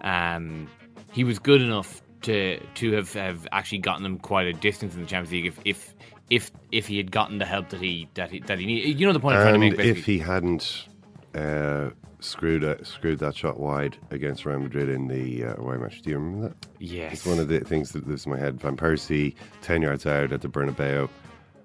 [0.00, 0.66] Um,
[1.12, 5.00] he was good enough to to have, have actually gotten them quite a distance in
[5.00, 5.94] the Champions League if if
[6.30, 8.98] if, if he had gotten the help that he that he that he needed.
[8.98, 9.76] You know the point I'm trying to make.
[9.76, 10.00] Basically.
[10.00, 10.86] if he hadn't
[11.34, 16.00] uh, screwed uh, screwed that shot wide against Real Madrid in the uh, away match,
[16.02, 16.66] do you remember that?
[16.78, 17.12] Yes.
[17.12, 18.60] It's one of the things that lives in my head.
[18.60, 21.08] Van Persie, 10 yards out at the Bernabeu,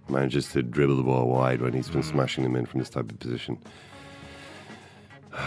[0.09, 2.11] manages to dribble the ball wide when he's been Mm.
[2.11, 3.57] smashing them in from this type of position.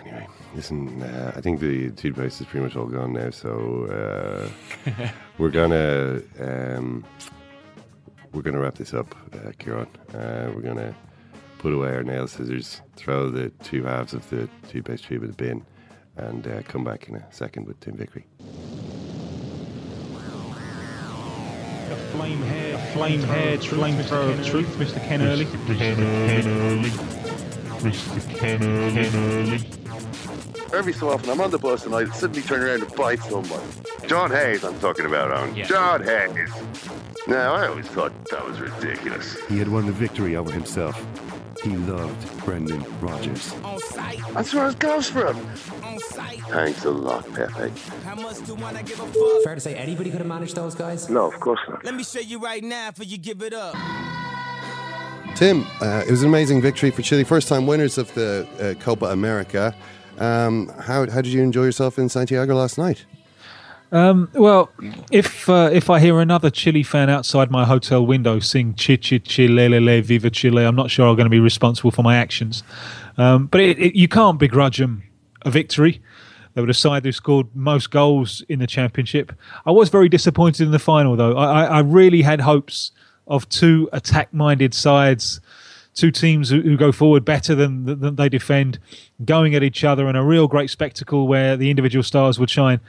[0.00, 4.50] anyway, listen, uh, I think the toothpaste is pretty much all gone now, so
[4.86, 7.04] uh, we're gonna um,
[8.32, 9.88] we're gonna wrap this up, uh, Kieran.
[10.12, 10.94] Uh, we're gonna
[11.58, 15.36] put away our nail scissors, throw the two halves of the toothpaste tube in the
[15.36, 15.64] bin,
[16.16, 18.26] and uh, come back in a second with Tim Vickery.
[21.90, 25.04] A Flame hair, flame hair, flame thrower of truth, Mr.
[25.06, 25.46] Ken Early.
[25.46, 25.76] Mr.
[25.78, 26.90] Ken Early.
[27.80, 28.36] Mr.
[28.36, 29.84] Ken Early.
[30.72, 33.62] Every so often, I'm on the bus and I suddenly turn around and bite somebody.
[34.06, 35.66] John Hayes, I'm talking about on Yeah.
[35.66, 36.50] John Hayes.
[37.26, 39.36] Now, I always thought that was ridiculous.
[39.48, 41.00] He had won the victory over himself.
[41.62, 43.54] He loved Brendan Rodgers.
[44.34, 45.36] That's where it goes from.
[46.50, 47.70] Thanks a lot, Pepe.
[49.44, 51.08] Fair to say anybody could have managed those guys?
[51.08, 51.82] No, of course not.
[51.84, 53.74] Let me show you right now for you give it up.
[55.36, 57.24] Tim, uh, it was an amazing victory for Chile.
[57.24, 59.74] First time winners of the uh, Copa America.
[60.18, 63.04] Um, how, how did you enjoy yourself in Santiago last night?
[63.92, 64.70] Um, well,
[65.12, 69.18] if uh, if I hear another Chile fan outside my hotel window sing "Chi Chi
[69.18, 72.64] Chile Le Viva Chile," I'm not sure I'm going to be responsible for my actions.
[73.18, 75.04] Um, but it, it, you can't begrudge them
[75.42, 76.02] a victory.
[76.54, 79.32] They were the side who scored most goals in the championship.
[79.66, 81.36] I was very disappointed in the final, though.
[81.36, 82.90] I, I really had hopes
[83.26, 85.40] of two attack-minded sides,
[85.94, 88.78] two teams who, who go forward better than, than they defend,
[89.24, 92.80] going at each other, and a real great spectacle where the individual stars would shine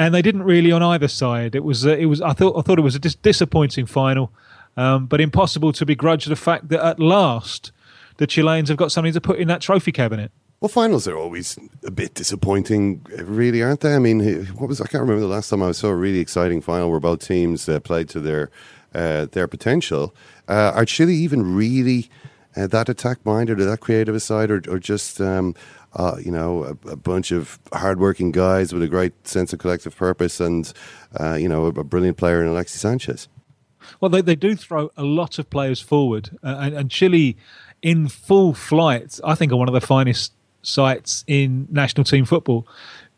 [0.00, 1.54] and they didn't really on either side.
[1.54, 4.32] It was uh, it was I thought I thought it was a dis- disappointing final,
[4.76, 7.70] um, but impossible to begrudge the fact that at last
[8.16, 10.32] the Chileans have got something to put in that trophy cabinet.
[10.60, 13.94] Well, finals are always a bit disappointing, really, aren't they?
[13.94, 16.62] I mean, what was I can't remember the last time I saw a really exciting
[16.62, 18.50] final where both teams uh, played to their
[18.94, 20.14] uh, their potential.
[20.48, 22.10] Uh, are Chile even really
[22.56, 25.54] uh, that attack minded or that creative side or, or just um,
[25.94, 29.96] uh, you know, a, a, bunch of hardworking guys with a great sense of collective
[29.96, 30.72] purpose and,
[31.18, 33.28] uh, you know, a, a, brilliant player in Alexis Sanchez.
[34.00, 36.30] Well, they, they do throw a lot of players forward.
[36.44, 37.36] Uh, and, and, Chile,
[37.82, 40.32] in full flight, I think are one of the finest
[40.62, 42.68] sights in national team football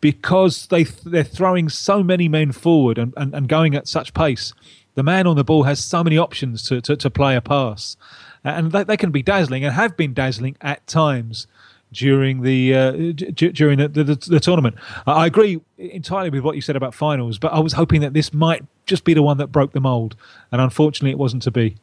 [0.01, 4.55] because they, they're throwing so many men forward and, and, and going at such pace.
[4.95, 7.97] The man on the ball has so many options to, to, to play a pass.
[8.45, 11.47] And they, they can be dazzling and have been dazzling at times
[11.93, 14.77] during the uh, d- during the, the, the, tournament.
[15.07, 18.33] I agree entirely with what you said about finals, but I was hoping that this
[18.33, 20.17] might just be the one that broke the mold,
[20.51, 21.77] and unfortunately, it wasn't to be.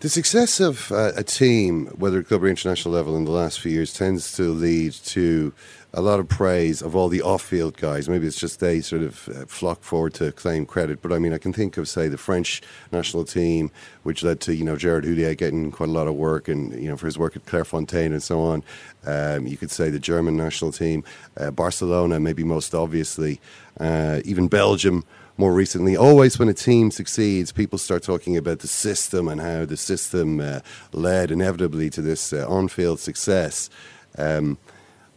[0.00, 3.60] The success of uh, a team, whether at club or international level, in the last
[3.60, 5.52] few years tends to lead to
[5.94, 8.08] a lot of praise of all the off-field guys.
[8.08, 11.00] Maybe it's just they sort of uh, flock forward to claim credit.
[11.00, 12.60] But I mean, I can think of say the French
[12.92, 13.70] national team,
[14.02, 16.88] which led to you know Gerard Houllier getting quite a lot of work, and you
[16.88, 18.62] know for his work at Clairefontaine and so on.
[19.06, 21.04] Um, you could say the German national team,
[21.38, 23.40] uh, Barcelona, maybe most obviously,
[23.80, 25.04] uh, even Belgium
[25.38, 25.96] more recently.
[25.96, 30.40] Always when a team succeeds, people start talking about the system and how the system
[30.40, 30.60] uh,
[30.92, 33.70] led inevitably to this uh, on field success.
[34.18, 34.58] Um,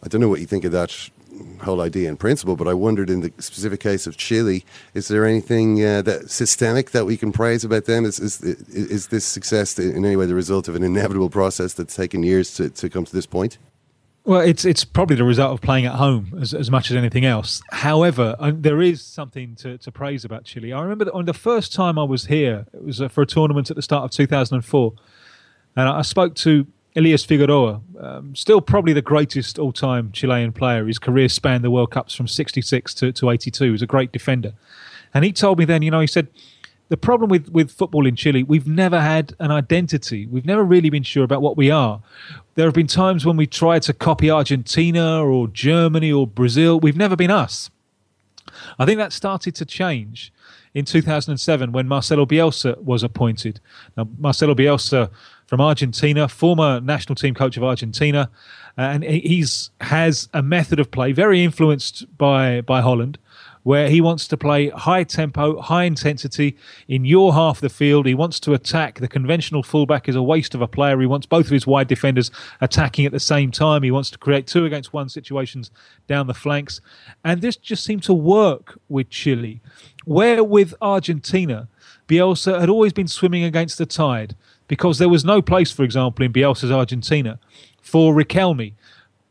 [0.04, 1.10] I don't know what you think of that
[1.62, 5.26] whole idea in principle, but I wondered in the specific case of Chile, is there
[5.26, 8.06] anything uh, that systemic that we can praise about them?
[8.06, 11.96] Is, is, is this success in any way the result of an inevitable process that's
[11.96, 13.58] taken years to, to come to this point?
[14.24, 17.26] Well, it's it's probably the result of playing at home as, as much as anything
[17.26, 17.64] else.
[17.72, 20.72] However, uh, there is something to, to praise about Chile.
[20.72, 23.26] I remember that on the first time I was here, it was uh, for a
[23.26, 24.94] tournament at the start of 2004,
[25.76, 30.86] and I spoke to Elias Figueroa, um, still probably the greatest all time Chilean player.
[30.86, 33.64] His career spanned the World Cups from 66 to, to 82.
[33.64, 34.54] He was a great defender.
[35.14, 36.28] And he told me then, you know, he said,
[36.90, 40.26] the problem with, with football in Chile, we've never had an identity.
[40.26, 42.02] We've never really been sure about what we are.
[42.56, 46.82] There have been times when we tried to copy Argentina or Germany or Brazil.
[46.82, 47.70] We've never been us.
[48.78, 50.34] I think that started to change
[50.74, 53.62] in 2007 when Marcelo Bielsa was appointed.
[53.96, 55.10] Now, Marcelo Bielsa
[55.52, 58.30] from Argentina, former national team coach of Argentina,
[58.78, 63.18] uh, and he's has a method of play very influenced by by Holland,
[63.64, 66.56] where he wants to play high tempo, high intensity
[66.88, 68.06] in your half of the field.
[68.06, 69.00] He wants to attack.
[69.00, 70.98] The conventional fullback is a waste of a player.
[71.02, 73.84] He wants both of his wide defenders attacking at the same time.
[73.84, 75.70] He wants to create two against one situations
[76.08, 76.80] down the flanks,
[77.26, 79.60] and this just seemed to work with Chile.
[80.06, 81.68] Where with Argentina,
[82.08, 84.34] Bielsa had always been swimming against the tide
[84.72, 87.38] because there was no place, for example, in Bielsa's Argentina
[87.82, 88.72] for Riquelme,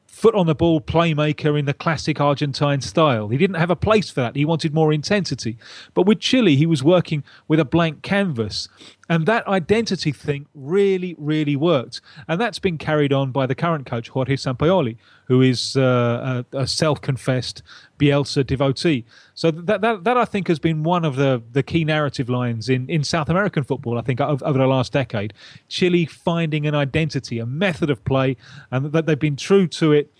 [0.07, 3.29] foot on the ball playmaker in the classic Argentine style.
[3.29, 4.37] He didn't have a place for that.
[4.37, 5.57] He wanted more intensity.
[5.94, 8.68] But with Chile, he was working with a blank canvas.
[9.11, 12.01] And that identity thing really, really worked.
[12.29, 14.96] And that's been carried on by the current coach, Jorge Sampaoli,
[15.27, 17.64] who is uh, a, a self confessed
[17.99, 19.05] Bielsa devotee.
[19.35, 22.68] So that, that, that I think has been one of the, the key narrative lines
[22.68, 25.35] in, in South American football, I think, over, over the last decade.
[25.66, 28.37] Chile finding an identity, a method of play,
[28.70, 30.14] and that they've been true to it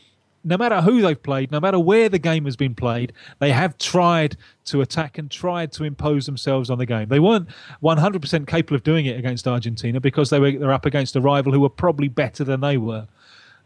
[0.45, 3.77] no matter who they've played, no matter where the game has been played, they have
[3.79, 7.09] tried to attack and tried to impose themselves on the game.
[7.09, 7.49] They weren't
[7.83, 11.53] 100% capable of doing it against Argentina because they were they're up against a rival
[11.53, 13.07] who were probably better than they were.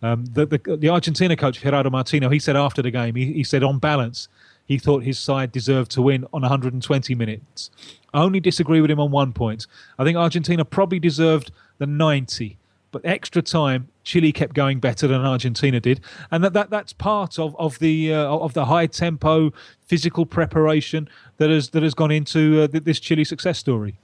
[0.02, 3.44] Um, the, the, the Argentina coach Gerardo Martino, he said after the game, he, he
[3.44, 4.28] said on balance,
[4.66, 7.70] he thought his side deserved to win on 120 minutes.
[8.12, 9.66] I only disagree with him on one point.
[9.98, 12.58] I think Argentina probably deserved the 90
[12.94, 17.38] but extra time, Chile kept going better than Argentina did, and that, that that's part
[17.40, 19.52] of of the uh, of the high tempo
[19.84, 23.98] physical preparation that has that has gone into uh, this Chile success story.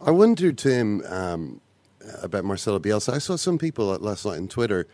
[0.00, 1.02] I wonder, Tim.
[1.06, 1.60] Um,
[2.22, 3.12] about Marcelo Bielsa.
[3.12, 4.86] I saw some people last night on Twitter.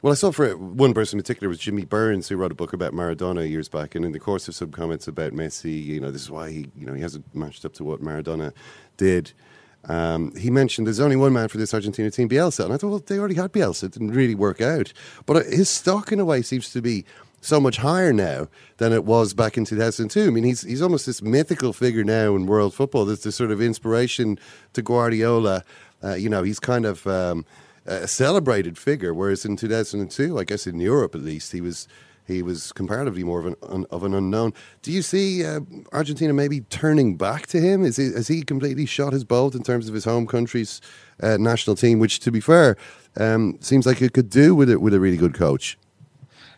[0.00, 2.72] Well, I saw for one person in particular was Jimmy Burns, who wrote a book
[2.72, 6.10] about Maradona years back, and in the course of some comments about Messi, you know,
[6.10, 8.52] this is why he, you know, he hasn't matched up to what Maradona
[8.96, 9.32] did.
[9.88, 12.88] Um, he mentioned there's only one man for this Argentina team, Bielsa, and I thought,
[12.88, 13.84] well, they already had Bielsa.
[13.84, 14.92] It didn't really work out,
[15.26, 17.04] but uh, his stock in a way seems to be
[17.40, 20.26] so much higher now than it was back in 2002.
[20.26, 23.04] I mean, he's he's almost this mythical figure now in world football.
[23.04, 24.38] There's this sort of inspiration
[24.74, 25.64] to Guardiola.
[26.02, 27.44] Uh, you know, he's kind of um,
[27.84, 31.88] a celebrated figure, whereas in 2002, I guess in Europe at least, he was
[32.32, 34.52] he was comparatively more of an of an unknown.
[34.82, 35.60] Do you see uh,
[35.92, 37.84] Argentina maybe turning back to him?
[37.84, 40.80] Is he, has he completely shot his bolt in terms of his home country's
[41.22, 41.98] uh, national team?
[41.98, 42.76] Which, to be fair,
[43.16, 45.78] um, seems like it could do with it with a really good coach.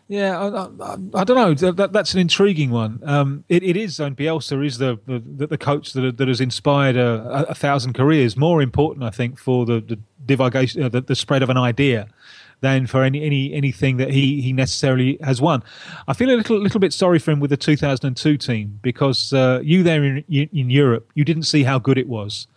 [0.07, 1.71] Yeah, I, I, I, don't know.
[1.71, 2.99] That, that's an intriguing one.
[3.03, 6.95] Um, it, it is, and Bielsa is the the, the coach that, that has inspired
[6.95, 8.37] a, a, thousand careers.
[8.37, 12.07] More important, I think, for the, the divulgation, uh, the, the spread of an idea
[12.61, 15.63] than for any, any anything that he, he necessarily has won.
[16.07, 19.59] I feel a little little bit sorry for him with the 2002 team because uh,
[19.63, 22.47] you there in, in Europe, you didn't see how good it was.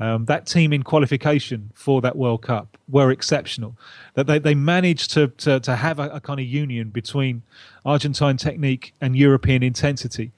[0.00, 3.76] Um, that team in qualification for that World Cup were exceptional.
[4.14, 7.42] That they, they managed to, to, to have a, a kind of union between
[7.84, 10.32] Argentine technique and European intensity.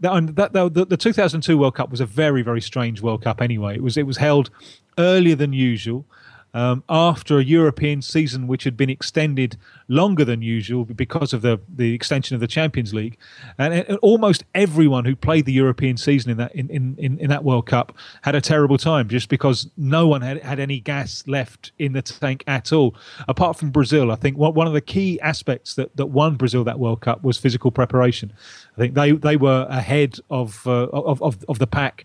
[0.00, 3.76] That, that, the, the 2002 World Cup was a very very strange World Cup anyway.
[3.76, 4.50] It was it was held
[4.98, 6.04] earlier than usual
[6.54, 9.56] um, after a European season which had been extended
[9.88, 13.16] longer than usual because of the, the extension of the Champions League.
[13.58, 17.66] And, almost everyone who played the European season in that in, in, in that World
[17.66, 21.92] Cup had a terrible time just because no one had, had any gas left in
[21.92, 22.94] the tank at all.
[23.26, 26.78] Apart from Brazil, I think one of the key aspects that, that won Brazil that
[26.78, 28.32] World Cup was physical preparation.
[28.76, 32.04] I think they, they were ahead of, uh, of, of, of the pack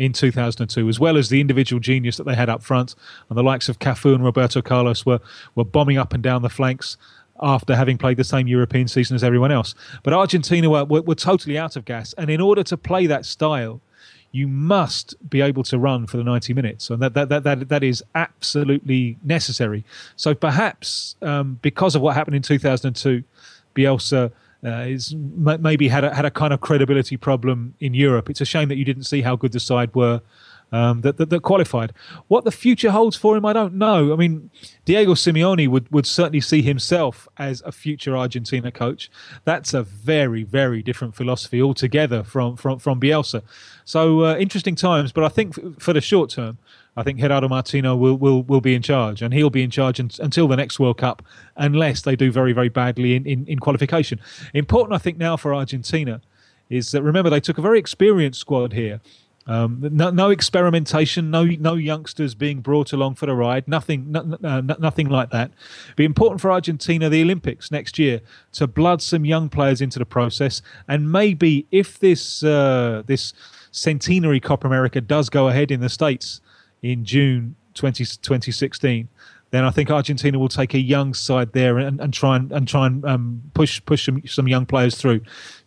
[0.00, 2.94] in 2002, as well as the individual genius that they had up front.
[3.28, 5.20] And the likes of Cafu and Roberto Carlos were,
[5.54, 6.96] were bombing up and down the flanks
[7.42, 9.74] after having played the same European season as everyone else.
[10.02, 12.14] But Argentina were, were, were totally out of gas.
[12.14, 13.82] And in order to play that style,
[14.32, 16.88] you must be able to run for the 90 minutes.
[16.88, 19.84] And that, that, that, that, that is absolutely necessary.
[20.16, 23.22] So perhaps um, because of what happened in 2002,
[23.74, 24.32] Bielsa
[24.64, 28.28] uh, is maybe had a, had a kind of credibility problem in Europe.
[28.28, 30.20] It's a shame that you didn't see how good the side were
[30.72, 31.92] um, that, that, that qualified.
[32.28, 34.12] What the future holds for him, I don't know.
[34.12, 34.50] I mean,
[34.84, 39.10] Diego Simeone would, would certainly see himself as a future Argentina coach.
[39.44, 43.42] That's a very very different philosophy altogether from from from Bielsa.
[43.84, 46.58] So uh, interesting times, but I think for the short term.
[46.96, 50.00] I think Gerardo Martino will, will, will be in charge, and he'll be in charge
[50.00, 51.22] un- until the next World Cup,
[51.56, 54.20] unless they do very, very badly in, in, in qualification.
[54.54, 56.20] Important, I think, now for Argentina
[56.68, 59.00] is that remember they took a very experienced squad here.
[59.46, 64.38] Um, no, no, experimentation, no no youngsters being brought along for the ride, nothing no,
[64.44, 65.50] uh, nothing like that.
[65.96, 68.20] Be important for Argentina, the Olympics next year,
[68.52, 73.32] to blood some young players into the process, and maybe if this uh, this
[73.72, 76.40] centenary Copa America does go ahead in the states,
[76.82, 79.08] in June 20, 2016,
[79.50, 82.68] then I think Argentina will take a young side there and, and try and, and
[82.68, 85.20] try and um, push push some, some young players through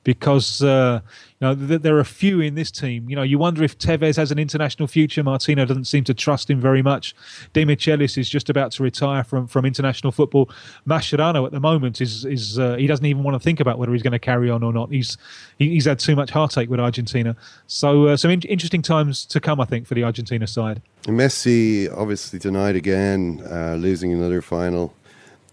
[0.04, 1.02] because uh,
[1.39, 3.10] you know th- there are a few in this team.
[3.10, 5.24] You know, you wonder if Tevez has an international future.
[5.24, 7.16] Martino doesn't seem to trust him very much.
[7.54, 10.50] De Michelis is just about to retire from, from international football.
[10.88, 13.94] Mascherano at the moment is is uh, he doesn't even want to think about whether
[13.94, 14.92] he's going to carry on or not.
[14.92, 15.18] He's
[15.58, 17.36] he, he's had too much heartache with Argentina.
[17.68, 20.82] So uh, some in- interesting times to come, I think, for the Argentina side.
[21.04, 24.94] Messi obviously tonight again, uh, losing another final.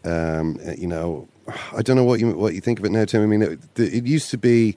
[0.02, 1.28] Um, you know,
[1.72, 3.22] I don't know what you what you think of it now, Tim.
[3.22, 4.76] I mean, it, it used to be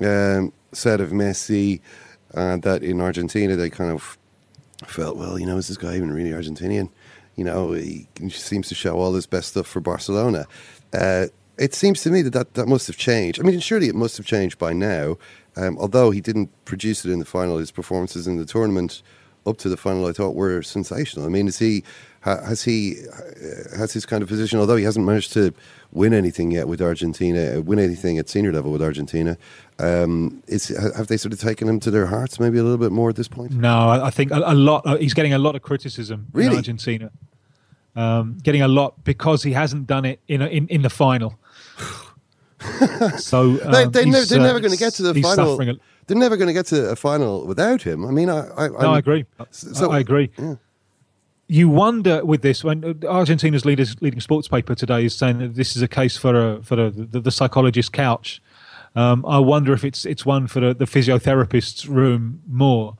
[0.00, 1.80] um, said of Messi
[2.34, 4.18] uh, that in Argentina they kind of
[4.86, 6.88] felt, well, you know, is this guy even really Argentinian?
[7.36, 10.46] You know, he, seems to show all his best stuff for Barcelona.
[10.92, 11.26] Uh,
[11.58, 13.40] it seems to me that, that that must have changed.
[13.40, 15.16] I mean, surely it must have changed by now.
[15.56, 19.02] Um, although he didn't produce it in the final, his performances in the tournament
[19.46, 21.26] up to the final, I thought were sensational.
[21.26, 21.82] I mean, is he
[22.20, 22.96] has he
[23.76, 24.58] has his kind of position?
[24.58, 25.54] Although he hasn't managed to
[25.92, 29.38] win anything yet with Argentina, uh, win anything at senior level with Argentina,
[29.78, 32.92] um, is have they sort of taken him to their hearts maybe a little bit
[32.92, 33.52] more at this point?
[33.52, 34.86] No, I think a, a lot.
[34.86, 36.50] Uh, he's getting a lot of criticism really?
[36.50, 37.10] in Argentina.
[37.96, 41.38] Um, getting a lot because he hasn't done it in a, in, in the final.
[43.18, 45.56] so um, they, they are never uh, going to get to the final.
[45.56, 48.04] They're never going to get to a final without him.
[48.04, 49.24] I mean, I, I, no, I agree.
[49.50, 50.30] So, I, I agree.
[50.38, 50.56] Yeah
[51.50, 55.56] you wonder with this when uh, Argentina's leaders, leading sports paper today is saying that
[55.56, 58.40] this is a case for a, for a, the, the psychologist's couch.
[58.94, 62.96] Um, I wonder if it's it's one for the, the physiotherapist's room more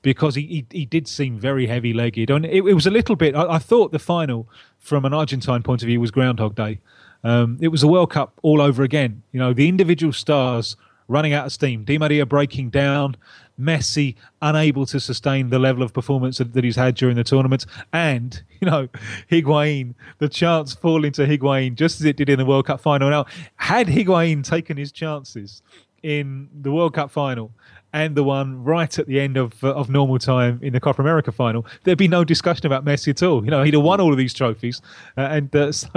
[0.00, 2.30] because he, he, he did seem very heavy legged.
[2.30, 4.48] And it, it was a little bit, I, I thought the final,
[4.78, 6.80] from an Argentine point of view, was Groundhog Day.
[7.22, 9.22] Um, it was a World Cup all over again.
[9.30, 10.74] You know, the individual stars
[11.10, 11.84] running out of steam.
[11.84, 13.16] Di Maria breaking down,
[13.60, 18.42] Messi unable to sustain the level of performance that, he's had during the tournament, and
[18.60, 18.88] you know
[19.30, 23.10] Higuain, the chance falling to Higuain just as it did in the World Cup final.
[23.10, 25.62] Now, had Higuain taken his chances
[26.02, 27.52] in the World Cup final
[27.92, 31.02] and the one right at the end of uh, of normal time in the Copa
[31.02, 33.44] America final, there'd be no discussion about Messi at all.
[33.44, 34.80] You know, he'd have won all of these trophies.
[35.16, 35.88] Uh, and uh, so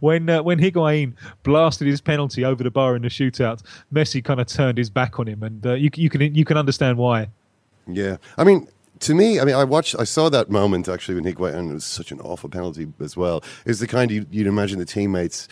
[0.00, 3.62] when uh, when Higuain blasted his penalty over the bar in the shootout,
[3.92, 6.56] Messi kind of turned his back on him, and uh, you you can you can
[6.56, 7.28] understand why.
[7.88, 8.68] Yeah, I mean,
[9.00, 11.74] to me, I mean, I watched, I saw that moment actually when Higuain, and it
[11.74, 13.44] was such an awful penalty as well.
[13.64, 15.46] Is the kind you, you'd imagine the teammates,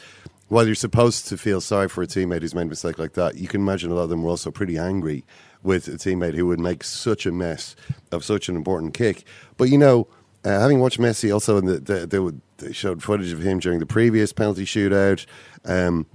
[0.48, 3.36] while you're supposed to feel sorry for a teammate who's made a mistake like that,
[3.36, 5.24] you can imagine a lot of them were also pretty angry
[5.64, 7.74] with a teammate who would make such a mess
[8.12, 9.24] of such an important kick.
[9.56, 10.06] But you know,
[10.44, 13.78] uh, having watched Messi also, the, the, they, would, they showed footage of him during
[13.78, 15.26] the previous penalty shootout.
[15.64, 16.06] Um,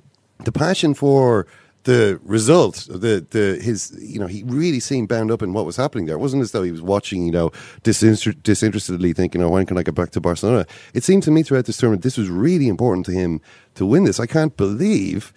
[0.46, 1.48] the passion for
[1.84, 5.78] the result, the the his you know he really seemed bound up in what was
[5.78, 6.16] happening there.
[6.16, 7.52] It wasn't as though he was watching you know
[7.84, 10.66] disinter- disinterestedly thinking, oh when can I get back to Barcelona?
[10.94, 13.42] It seemed to me throughout this tournament this was really important to him
[13.76, 14.20] to win this.
[14.20, 15.34] I can't believe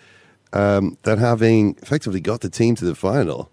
[0.52, 3.50] um, that having effectively got the team to the final,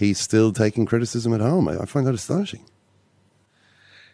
[0.00, 1.68] he's still taking criticism at home.
[1.68, 2.64] I, find that astonishing.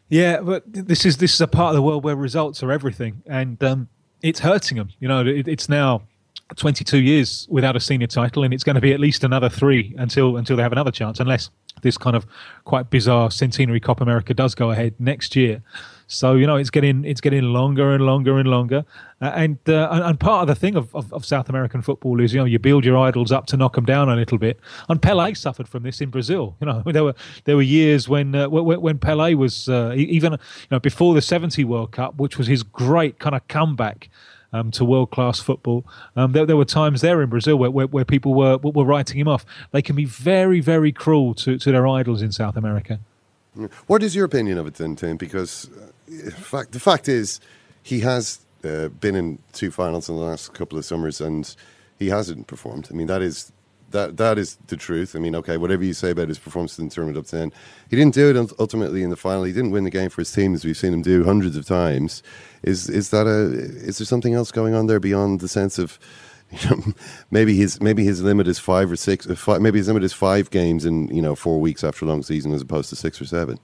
[0.09, 3.23] Yeah, but this is this is a part of the world where results are everything,
[3.27, 3.89] and um,
[4.23, 4.91] it's hurting them.
[5.01, 6.03] You know, it, it's now
[6.55, 9.95] 22 years without a senior title, and it's going to be at least another three
[9.97, 11.51] until until they have another chance, unless
[11.83, 12.27] this kind of
[12.65, 15.63] quite bizarre centenary Copa America does go ahead next year.
[16.09, 18.85] So you know it's getting it's getting longer and longer and longer,
[19.21, 22.21] uh, and, uh, and and part of the thing of, of, of, South American football
[22.21, 24.61] is you know you build your idols up to knock them down a little bit.
[24.89, 26.55] And Pele suffered from this in Brazil.
[26.67, 30.33] You know there were there were years when uh, when, when Pele was uh, even
[30.33, 30.39] you
[30.71, 34.09] know before the '70 World Cup, which was his great kind of comeback.
[34.53, 35.85] Um, to world class football.
[36.15, 39.19] Um, there, there, were times there in Brazil where, where, where, people were were writing
[39.19, 39.45] him off.
[39.73, 43.01] They can be very, very cruel to, to their idols in South America.
[43.87, 45.17] What is your opinion of it then, Tim?
[45.17, 45.91] Because uh,
[46.33, 47.41] fact, the fact is,
[47.83, 51.55] he has uh, been in two finals in the last couple of summers, and
[51.99, 52.89] he hasn't performed.
[52.91, 53.53] I mean, that is
[53.91, 55.15] that that is the truth.
[55.15, 57.53] I mean, okay, whatever you say about his performance in the tournament up to then,
[57.89, 59.45] he didn't do it ultimately in the final.
[59.45, 61.67] He didn't win the game for his team, as we've seen him do hundreds of
[61.67, 62.23] times.
[62.63, 63.53] Is is that a
[63.87, 65.99] is there something else going on there beyond the sense of
[67.31, 70.13] maybe his maybe his limit is five or six, uh, five, maybe his limit is
[70.13, 73.21] five games in you know four weeks after a long season as opposed to six
[73.21, 73.59] or seven.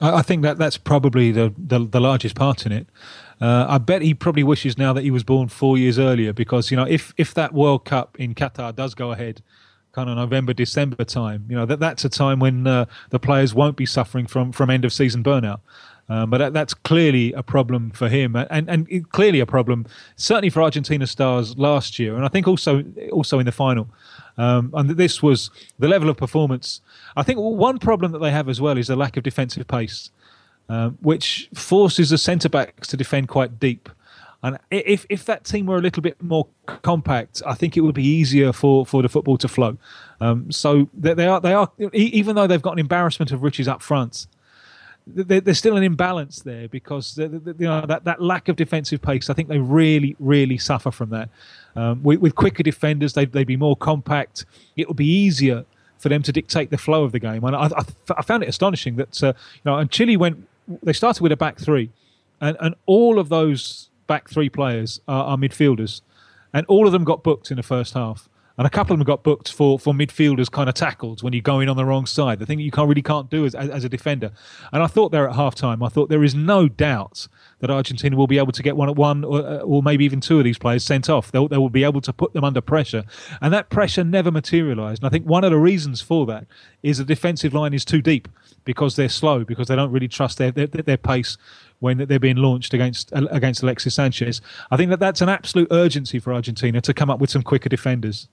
[0.00, 2.86] I, think that that's probably the, the, the largest part in it.
[3.40, 6.70] Uh, I bet he probably wishes now that he was born four years earlier because
[6.70, 9.42] you know if if that World Cup in Qatar does go ahead,
[9.92, 13.54] kind of November December time, you know that that's a time when uh, the players
[13.54, 15.60] won't be suffering from from end of season burnout.
[16.10, 19.86] Um, but that, that's clearly a problem for him, and and clearly a problem
[20.16, 22.82] certainly for Argentina stars last year, and I think also
[23.12, 23.88] also in the final.
[24.38, 26.80] Um, and this was the level of performance.
[27.16, 30.10] I think one problem that they have as well is the lack of defensive pace,
[30.68, 33.88] um, which forces the centre backs to defend quite deep.
[34.42, 36.46] And if if that team were a little bit more
[36.82, 39.76] compact, I think it would be easier for, for the football to flow.
[40.20, 43.66] Um, so they, they, are they are even though they've got an embarrassment of riches
[43.66, 44.28] up front,
[45.14, 49.30] there's still an imbalance there because you know that, that lack of defensive pace.
[49.30, 51.30] I think they really, really suffer from that.
[51.76, 54.44] Um, with, with, quicker defenders, they'd, they'd be more compact.
[54.76, 55.64] It would be easier
[55.98, 57.44] for them to dictate the flow of the game.
[57.44, 57.84] And I, I,
[58.16, 60.46] I found it astonishing that uh, you know, and Chile went.
[60.82, 61.90] They started with a back three,
[62.40, 66.02] and, and all of those back three players are, are midfielders,
[66.52, 68.28] and all of them got booked in the first half
[68.58, 71.40] and a couple of them got booked for for midfielders kind of tackles when you're
[71.40, 72.40] going on the wrong side.
[72.40, 74.32] The thing you can't really can't do as, as, as a defender.
[74.72, 77.28] And I thought there at half time, I thought there is no doubt
[77.60, 80.20] that Argentina will be able to get one at one or, uh, or maybe even
[80.20, 81.30] two of these players sent off.
[81.30, 83.04] They'll, they will be able to put them under pressure,
[83.40, 85.02] and that pressure never materialised.
[85.02, 86.46] And I think one of the reasons for that
[86.82, 88.28] is the defensive line is too deep
[88.64, 91.38] because they're slow because they don't really trust their their, their pace
[91.80, 94.40] when they're being launched against against Alexis Sanchez.
[94.70, 97.68] I think that that's an absolute urgency for Argentina to come up with some quicker
[97.68, 98.28] defenders.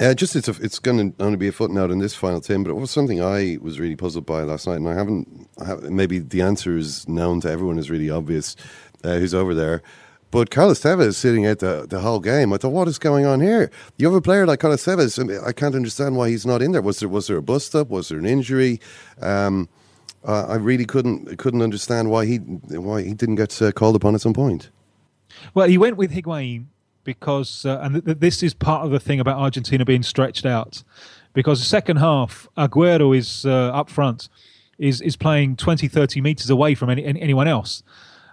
[0.00, 2.64] Uh, just it's a, it's going to only be a footnote in this final team,
[2.64, 5.48] but it was something I was really puzzled by last night, and I haven't.
[5.60, 8.56] I have, maybe the answer is known to everyone, is really obvious.
[9.04, 9.82] Uh, who's over there?
[10.32, 12.54] But Carlos Tevez sitting out the, the whole game.
[12.54, 13.70] I thought, what is going on here?
[13.98, 15.20] You have a player like Carlos Tevez.
[15.20, 16.80] I, mean, I can't understand why he's not in there.
[16.80, 17.90] Was there was there a bust up?
[17.90, 18.80] Was there an injury?
[19.20, 19.68] Um,
[20.24, 24.14] uh, I really couldn't couldn't understand why he why he didn't get uh, called upon
[24.14, 24.70] at some point.
[25.52, 26.66] Well, he went with Higuain
[27.04, 30.82] because, uh, and th- this is part of the thing about Argentina being stretched out,
[31.32, 34.28] because the second half, Aguero is uh, up front.
[34.78, 37.82] is is playing 20, 30 meters away from any, any, anyone else.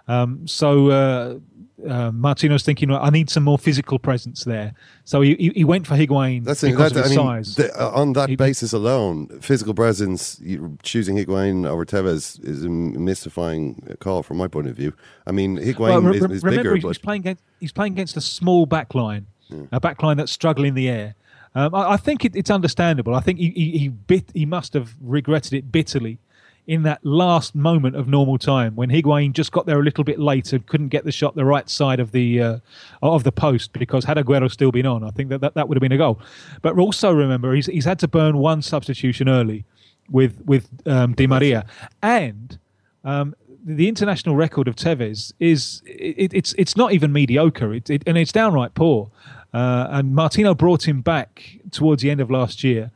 [0.08, 1.40] Um, so
[1.88, 4.74] uh, Martino's thinking, I need some more physical presence there.
[5.04, 7.54] So he, he, he went for Higuain That's because that, of his I mean, size.
[7.56, 10.40] the- uh, on that basis alone, physical presence,
[10.82, 14.92] choosing Higuain over Tevez is a mystifying call from my point of view.
[15.26, 17.92] I mean, Higuain Well, re- is, is remember, bigger, he's, but playing against he's playing
[17.92, 19.26] against a small back line,
[19.72, 21.14] a back line that's struggling in the air.
[21.54, 23.14] Um, I, I think it, it's understandable.
[23.14, 26.18] I think he, he, he bit he must have regretted it bitterly
[26.66, 30.18] in that last moment of normal time when Higuain just got there a little bit
[30.18, 32.58] late and couldn't get the shot the right side of the uh,
[33.02, 35.76] of the post because had Aguero still been on, I think that, that that would
[35.76, 36.20] have been a goal.
[36.62, 39.64] But also remember he's he's had to burn one substitution early
[40.08, 41.66] with with um, Di Maria
[42.02, 42.58] and.
[43.02, 48.02] Um, the international record of Tevez is it, it's it's not even mediocre, it, it,
[48.06, 49.10] and it's downright poor.
[49.52, 52.90] Uh, and Martino brought him back towards the end of last year.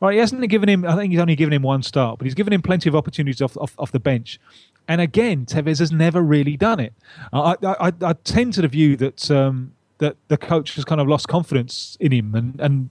[0.00, 0.84] Right, he hasn't given him.
[0.86, 3.42] I think he's only given him one start, but he's given him plenty of opportunities
[3.42, 4.38] off off, off the bench.
[4.86, 6.94] And again, Tevez has never really done it.
[7.32, 11.00] I I, I, I tend to the view that um, that the coach has kind
[11.00, 12.90] of lost confidence in him, and and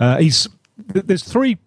[0.00, 1.58] uh, he's there's three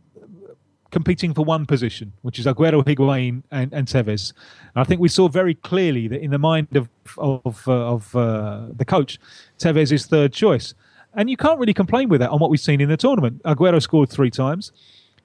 [0.92, 4.32] competing for one position, which is Aguero, Higuain, and, and Tevez.
[4.74, 8.16] And I think we saw very clearly that in the mind of of, uh, of
[8.16, 9.20] uh, the coach,
[9.60, 10.74] Tevez is third choice,
[11.16, 13.42] and you can't really complain with that on what we've seen in the tournament.
[13.44, 14.72] Aguero scored three times,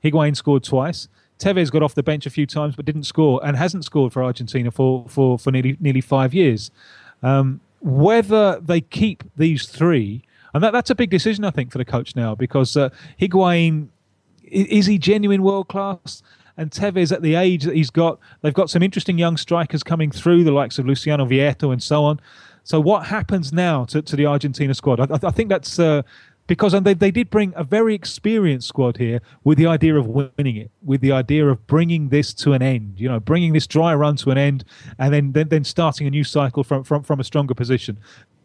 [0.05, 1.09] Higuain scored twice.
[1.39, 4.23] Tevez got off the bench a few times but didn't score and hasn't scored for
[4.23, 6.71] Argentina for, for, for nearly nearly five years.
[7.23, 10.23] Um, whether they keep these three,
[10.53, 13.89] and that, that's a big decision, I think, for the coach now because uh, Higuain
[14.45, 16.23] is he genuine world class?
[16.57, 20.11] And Tevez, at the age that he's got, they've got some interesting young strikers coming
[20.11, 22.21] through, the likes of Luciano Vietto and so on.
[22.65, 25.01] So, what happens now to, to the Argentina squad?
[25.01, 26.03] I, I- think that's uh,
[26.47, 30.07] because and they, they did bring a very experienced squad here with the idea of
[30.07, 33.67] winning it, with the idea of bringing this to an end, you know, bringing this
[33.67, 34.65] dry run to an end,
[34.99, 37.99] and then then, then starting a new cycle from, from, from a stronger position.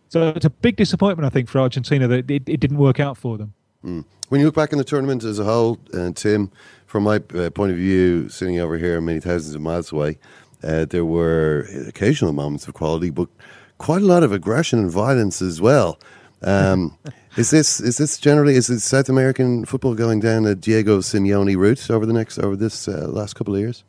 [0.10, 3.18] So, it's a big disappointment, I think, for Argentina that it, it didn't work out
[3.18, 3.54] for them.
[3.84, 4.06] Mm.
[4.30, 6.52] When you look back on the tournament as a whole, uh, Tim,
[6.88, 10.18] from my uh, point of view, sitting over here many thousands of miles away,
[10.64, 13.30] uh, there were occasional moments of quality, but
[13.78, 16.00] quite a lot of aggression and violence as well.
[16.42, 16.98] Um,
[17.38, 21.58] is this is this generally is it South American football going down a Diego Simeone
[21.58, 23.84] route over the next over this uh, last couple of years?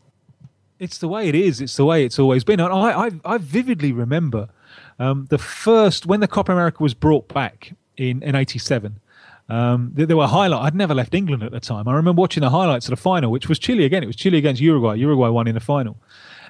[0.78, 1.60] It's the way it is.
[1.60, 2.60] It's the way it's always been.
[2.60, 4.50] And I, I, I vividly remember
[4.98, 9.00] um, the first when the Copa America was brought back in in '87.
[9.48, 10.66] Um, there, there were highlights.
[10.66, 11.86] I'd never left England at the time.
[11.86, 14.02] I remember watching the highlights of the final, which was Chile again.
[14.02, 14.96] It was Chile against Uruguay.
[14.96, 15.96] Uruguay won in the final,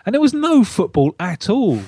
[0.05, 1.80] and there was no football at all.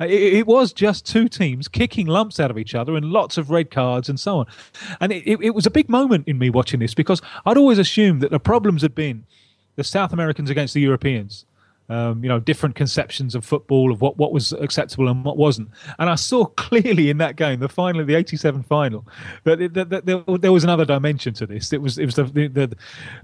[0.00, 3.36] Uh, It, it was just two teams kicking lumps out of each other and lots
[3.38, 4.46] of red cards and so on.
[5.00, 7.78] And it, it, it was a big moment in me watching this because I'd always
[7.78, 9.24] assumed that the problems had been
[9.76, 11.44] the South Americans against the Europeans.
[11.88, 15.70] Um, you know, different conceptions of football of what, what was acceptable and what wasn't.
[15.98, 19.04] And I saw clearly in that game, the final, the '87 final,
[19.42, 21.72] that, it- that, that there, there was another dimension to this.
[21.72, 22.76] It was it was the the,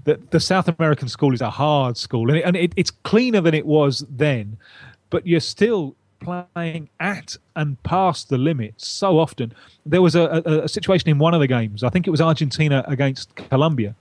[0.03, 3.39] the, the, South American school is a hard school, and, it, and it, it's cleaner
[3.39, 4.57] than it was then,
[5.11, 9.53] but you're still playing at and past the limit so often.
[9.85, 11.83] There was a, a, a situation in one of the games.
[11.83, 13.95] I think it was Argentina against Colombia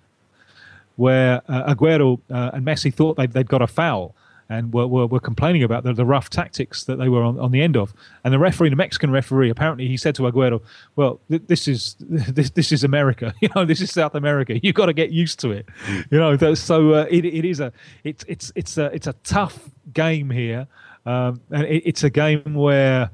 [0.96, 4.14] where uh, Aguero uh, and Messi thought they'd, they'd got a foul
[4.48, 7.50] and were, were, were complaining about the, the rough tactics that they were on, on
[7.50, 7.92] the end of.
[8.24, 10.62] And the referee, the Mexican referee, apparently he said to Aguero,
[10.94, 13.34] "Well, th- this is this this is America.
[13.40, 14.58] You know, this is South America.
[14.62, 15.66] You've got to get used to it.
[16.10, 17.72] You know, so uh, it, it is a
[18.04, 20.66] it's it's it's a it's a tough game here,
[21.06, 23.10] um, and it, it's a game where."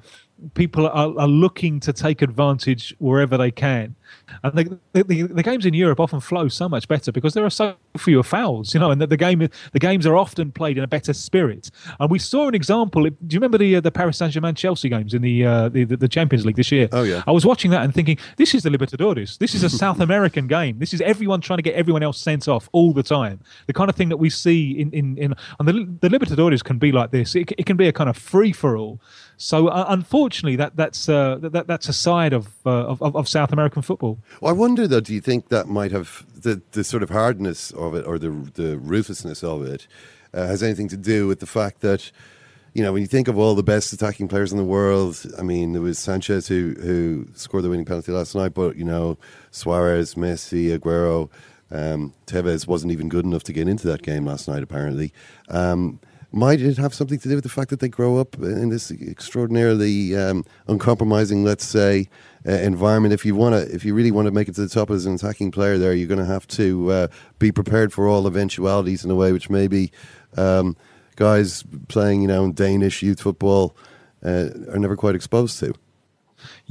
[0.55, 3.95] People are, are looking to take advantage wherever they can,
[4.42, 7.50] and the, the, the, games in Europe often flow so much better because there are
[7.50, 10.84] so fewer fouls, you know, and the, the game the games are often played in
[10.84, 11.70] a better spirit.
[12.00, 13.02] And we saw an example.
[13.04, 15.84] Do you remember the uh, the Paris Saint Germain Chelsea games in the, uh, the
[15.84, 16.88] the Champions League this year?
[16.92, 17.22] Oh yeah.
[17.26, 19.38] I was watching that and thinking, this is the Libertadores.
[19.38, 20.78] This is a South American game.
[20.78, 23.40] This is everyone trying to get everyone else sent off all the time.
[23.66, 26.78] The kind of thing that we see in in, in and the the Libertadores can
[26.78, 27.34] be like this.
[27.34, 29.00] It, it can be a kind of free for all.
[29.36, 33.52] So uh, unfortunately, that that's uh, that that's a side of, uh, of of South
[33.52, 34.24] American football.
[34.40, 35.00] Well, I wonder though.
[35.00, 38.30] Do you think that might have the the sort of hardness of it or the
[38.55, 39.86] the ruthlessness of it
[40.34, 42.11] uh, has anything to do with the fact that
[42.74, 45.24] you know when you think of all the best attacking players in the world?
[45.38, 48.84] I mean, there was Sanchez who who scored the winning penalty last night, but you
[48.84, 49.18] know
[49.50, 51.30] Suarez, Messi, Aguero,
[51.70, 54.62] um, Tevez wasn't even good enough to get into that game last night.
[54.62, 55.12] Apparently.
[55.48, 56.00] Um,
[56.33, 58.91] might it have something to do with the fact that they grow up in this
[58.91, 62.09] extraordinarily um, uncompromising, let's say,
[62.47, 63.12] uh, environment?
[63.12, 65.07] If you want to, if you really want to make it to the top as
[65.07, 67.09] an attacking player, there you're going to have to uh,
[67.39, 69.93] be prepared for all eventualities in a way which maybe
[70.37, 70.76] um,
[71.16, 73.76] guys playing, you know, in Danish youth football
[74.24, 75.74] uh, are never quite exposed to.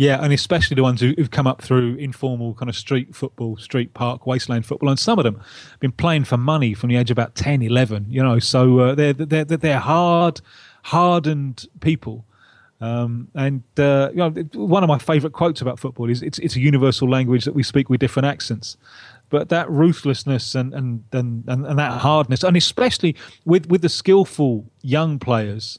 [0.02, 3.56] Yeah, and especially the ones who, who've come up through informal kind of street football,
[3.58, 6.96] street park, wasteland football, and some of them have been playing for money from the
[6.96, 10.42] age of about 10, 11, you know, so uh, they're, they're, they're hard,
[10.86, 12.26] hardened people.
[12.80, 16.56] Um, and uh, you know, one of my favourite quotes about football is it's, it's
[16.56, 18.78] a universal language that we speak with different accents.
[19.30, 23.90] But that ruthlessness and, and, and, and, and that hardness, and especially with, with the
[23.90, 25.78] skillful young players,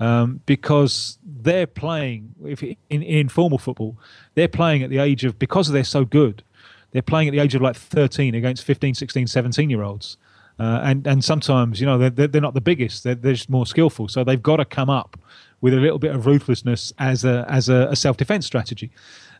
[0.00, 3.96] um, because they're playing if in, in informal football,
[4.34, 6.42] they're playing at the age of because they're so good,
[6.90, 10.16] they're playing at the age of like 13 against 15, 16, 17 year olds.
[10.58, 13.66] Uh, and and sometimes you know they're, they're not the biggest; they're, they're just more
[13.66, 14.06] skillful.
[14.06, 15.18] So they've got to come up
[15.60, 18.92] with a little bit of ruthlessness as a as a, a self defense strategy.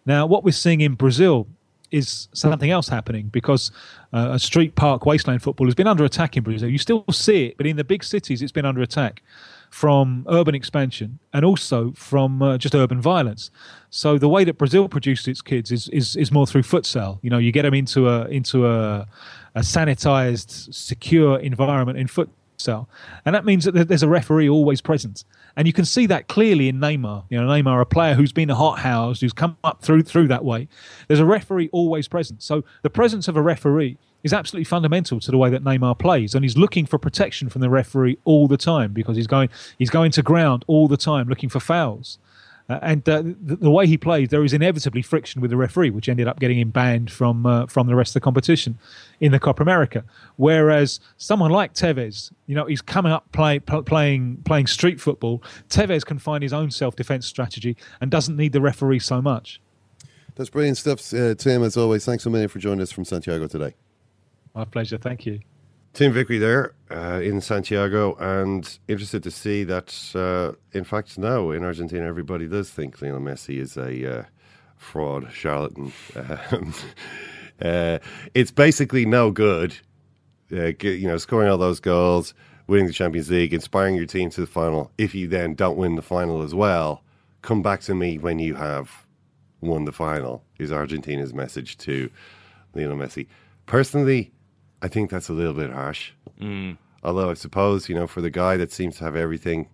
[0.06, 1.46] Now, what we're seeing in Brazil
[1.92, 3.70] is something else happening because
[4.12, 6.68] uh, a street park wasteland football has been under attack in Brazil.
[6.68, 9.22] You still see it, but in the big cities, it's been under attack
[9.74, 13.50] from urban expansion and also from uh, just urban violence.
[13.90, 17.18] So the way that Brazil produces its kids is, is is more through futsal.
[17.22, 19.08] You know, you get them into a into a,
[19.56, 22.86] a sanitized, secure environment in futsal,
[23.24, 25.24] and that means that there's a referee always present.
[25.56, 27.24] And you can see that clearly in Neymar.
[27.28, 30.28] You know, Neymar, a player who's been a hot house, who's come up through through
[30.28, 30.68] that way.
[31.08, 32.44] There's a referee always present.
[32.44, 36.34] So the presence of a referee is absolutely fundamental to the way that Neymar plays,
[36.34, 39.48] and he's looking for protection from the referee all the time because he's going
[39.78, 42.18] he's going to ground all the time looking for fouls.
[42.66, 45.90] Uh, and uh, the, the, way he plays, there is inevitably friction with the referee,
[45.90, 48.78] which ended up getting him banned from uh, from the rest of the competition
[49.20, 50.02] in the Copa America.
[50.36, 55.42] Whereas someone like Tevez, you know, he's coming up play, playing playing street football.
[55.68, 59.60] Tevez can find his own self defense strategy and doesn't need the referee so much.
[60.34, 61.62] That's brilliant stuff, uh, Tim.
[61.62, 63.74] As always, thanks so much for joining us from Santiago today.
[64.54, 64.98] My pleasure.
[64.98, 65.40] Thank you.
[65.94, 71.52] Tim Vickery there uh, in Santiago, and interested to see that, uh, in fact, now
[71.52, 74.24] in Argentina, everybody does think Lionel Messi is a uh,
[74.76, 75.92] fraud, charlatan.
[76.16, 76.74] Um,
[77.62, 77.98] uh,
[78.34, 79.76] it's basically no good,
[80.52, 82.34] uh, you know, scoring all those goals,
[82.66, 84.90] winning the Champions League, inspiring your team to the final.
[84.98, 87.04] If you then don't win the final as well,
[87.42, 89.06] come back to me when you have
[89.60, 92.10] won the final, is Argentina's message to
[92.74, 93.28] Lionel Messi.
[93.66, 94.32] Personally,
[94.84, 96.12] I think that's a little bit harsh.
[96.38, 96.76] Mm.
[97.02, 99.70] Although I suppose, you know, for the guy that seems to have everything,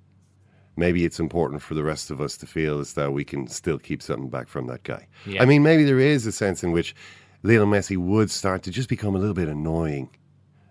[0.77, 3.77] maybe it's important for the rest of us to feel as though we can still
[3.77, 5.09] keep something back from that guy.
[5.27, 5.43] Yeah.
[5.43, 6.95] I mean, maybe there is a sense in which
[7.43, 10.11] Lionel Messi would start to just become a little bit annoying.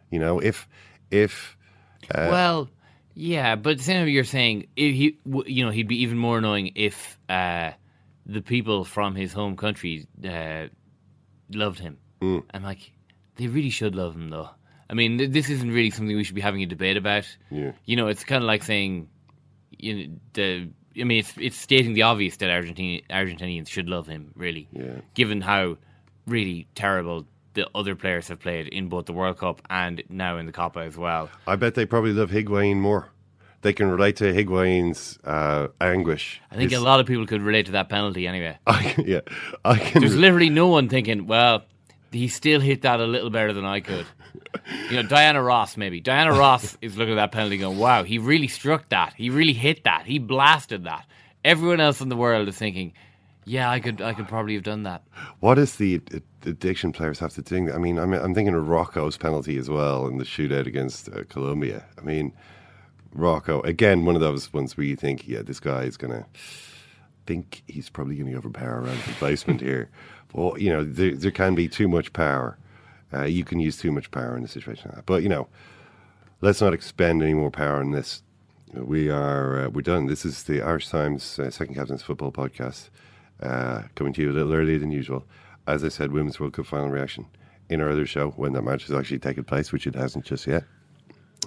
[0.10, 0.70] You know, if
[1.12, 1.58] if
[2.16, 2.70] uh, well,
[3.16, 5.18] yeah, but same you're saying if he,
[5.48, 7.72] you know, he'd be even more annoying if uh,
[8.26, 10.68] the people from his home country uh,
[11.52, 11.98] loved him.
[12.22, 12.44] Mm.
[12.54, 12.94] I'm like,
[13.40, 14.50] they really should love him, though.
[14.90, 17.26] I mean, th- this isn't really something we should be having a debate about.
[17.50, 17.72] Yeah.
[17.86, 19.10] You know, it's kind of like saying,
[19.78, 20.70] you know, the.
[21.00, 24.68] I mean, it's it's stating the obvious that Argentine, Argentinians should love him, really.
[24.72, 25.02] Yeah.
[25.14, 25.78] Given how
[26.28, 30.46] really terrible the other players have played in both the World Cup and now in
[30.46, 31.30] the Copa as well.
[31.48, 33.12] I bet they probably love Higuain more.
[33.62, 36.42] They can relate to Higuain's uh, anguish.
[36.52, 38.58] I think His- a lot of people could relate to that penalty anyway.
[38.68, 39.22] I, yeah,
[39.66, 40.02] I can.
[40.02, 41.64] There's literally no one thinking, well,
[42.12, 44.06] he still hit that a little better than I could.
[44.90, 46.00] You know, Diana Ross maybe.
[46.00, 49.14] Diana Ross is looking at that penalty going, wow, he really struck that.
[49.16, 50.06] He really hit that.
[50.06, 51.06] He blasted that.
[51.44, 52.94] Everyone else in the world is thinking,
[53.46, 55.04] yeah, I could I could probably have done that.
[55.40, 56.02] What does the
[56.46, 57.72] addiction players have to do?
[57.72, 61.24] I mean, I'm, I'm thinking of Rojo's penalty as well in the shootout against uh,
[61.30, 61.86] Colombia.
[61.98, 62.34] I mean,
[63.14, 66.26] Rojo, again, one of those ones where you think, yeah, this guy is going to
[67.26, 69.90] think he's probably going to overpower around the basement here.
[70.34, 72.58] But, you know, there, there can be too much power.
[73.14, 75.06] Uh, you can use too much power in a situation like that.
[75.06, 75.48] But, you know,
[76.42, 78.22] let's not expend any more power on this.
[78.74, 80.06] We are uh, we're done.
[80.06, 82.90] This is the Irish Times uh, Second Captain's Football Podcast,
[83.42, 85.26] uh, coming to you a little earlier than usual.
[85.66, 87.26] As I said, Women's World Cup final reaction
[87.70, 90.46] in our other show when that match has actually taken place, which it hasn't just
[90.46, 90.66] yet.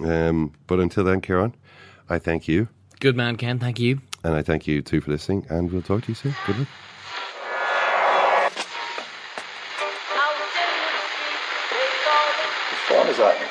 [0.03, 1.55] Um, but until then, Kieran,
[2.09, 2.67] I thank you,
[2.99, 3.57] Good man, Ken.
[3.57, 4.01] Thank you.
[4.25, 6.35] and I thank you too for listening, and we'll talk to you soon.
[6.45, 6.67] Good luck.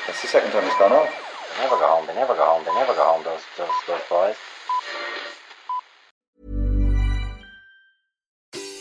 [0.06, 1.08] That's the second time it's gone off.
[1.56, 2.06] They never go home.
[2.06, 2.64] They never go home.
[2.64, 3.22] They never go home.
[3.22, 4.36] Those those those boys.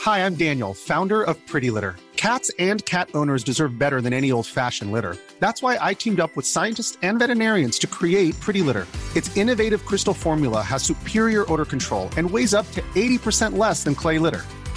[0.02, 1.96] Hi, I'm Daniel, founder of Pretty Litter.
[2.16, 5.16] Cats and cat owners deserve better than any old fashioned litter.
[5.40, 8.88] That's why I teamed up with scientists and veterinarians to create Pretty Litter.
[9.16, 13.94] Its innovative crystal formula has superior odor control and weighs up to 80% less than
[13.94, 14.42] clay litter.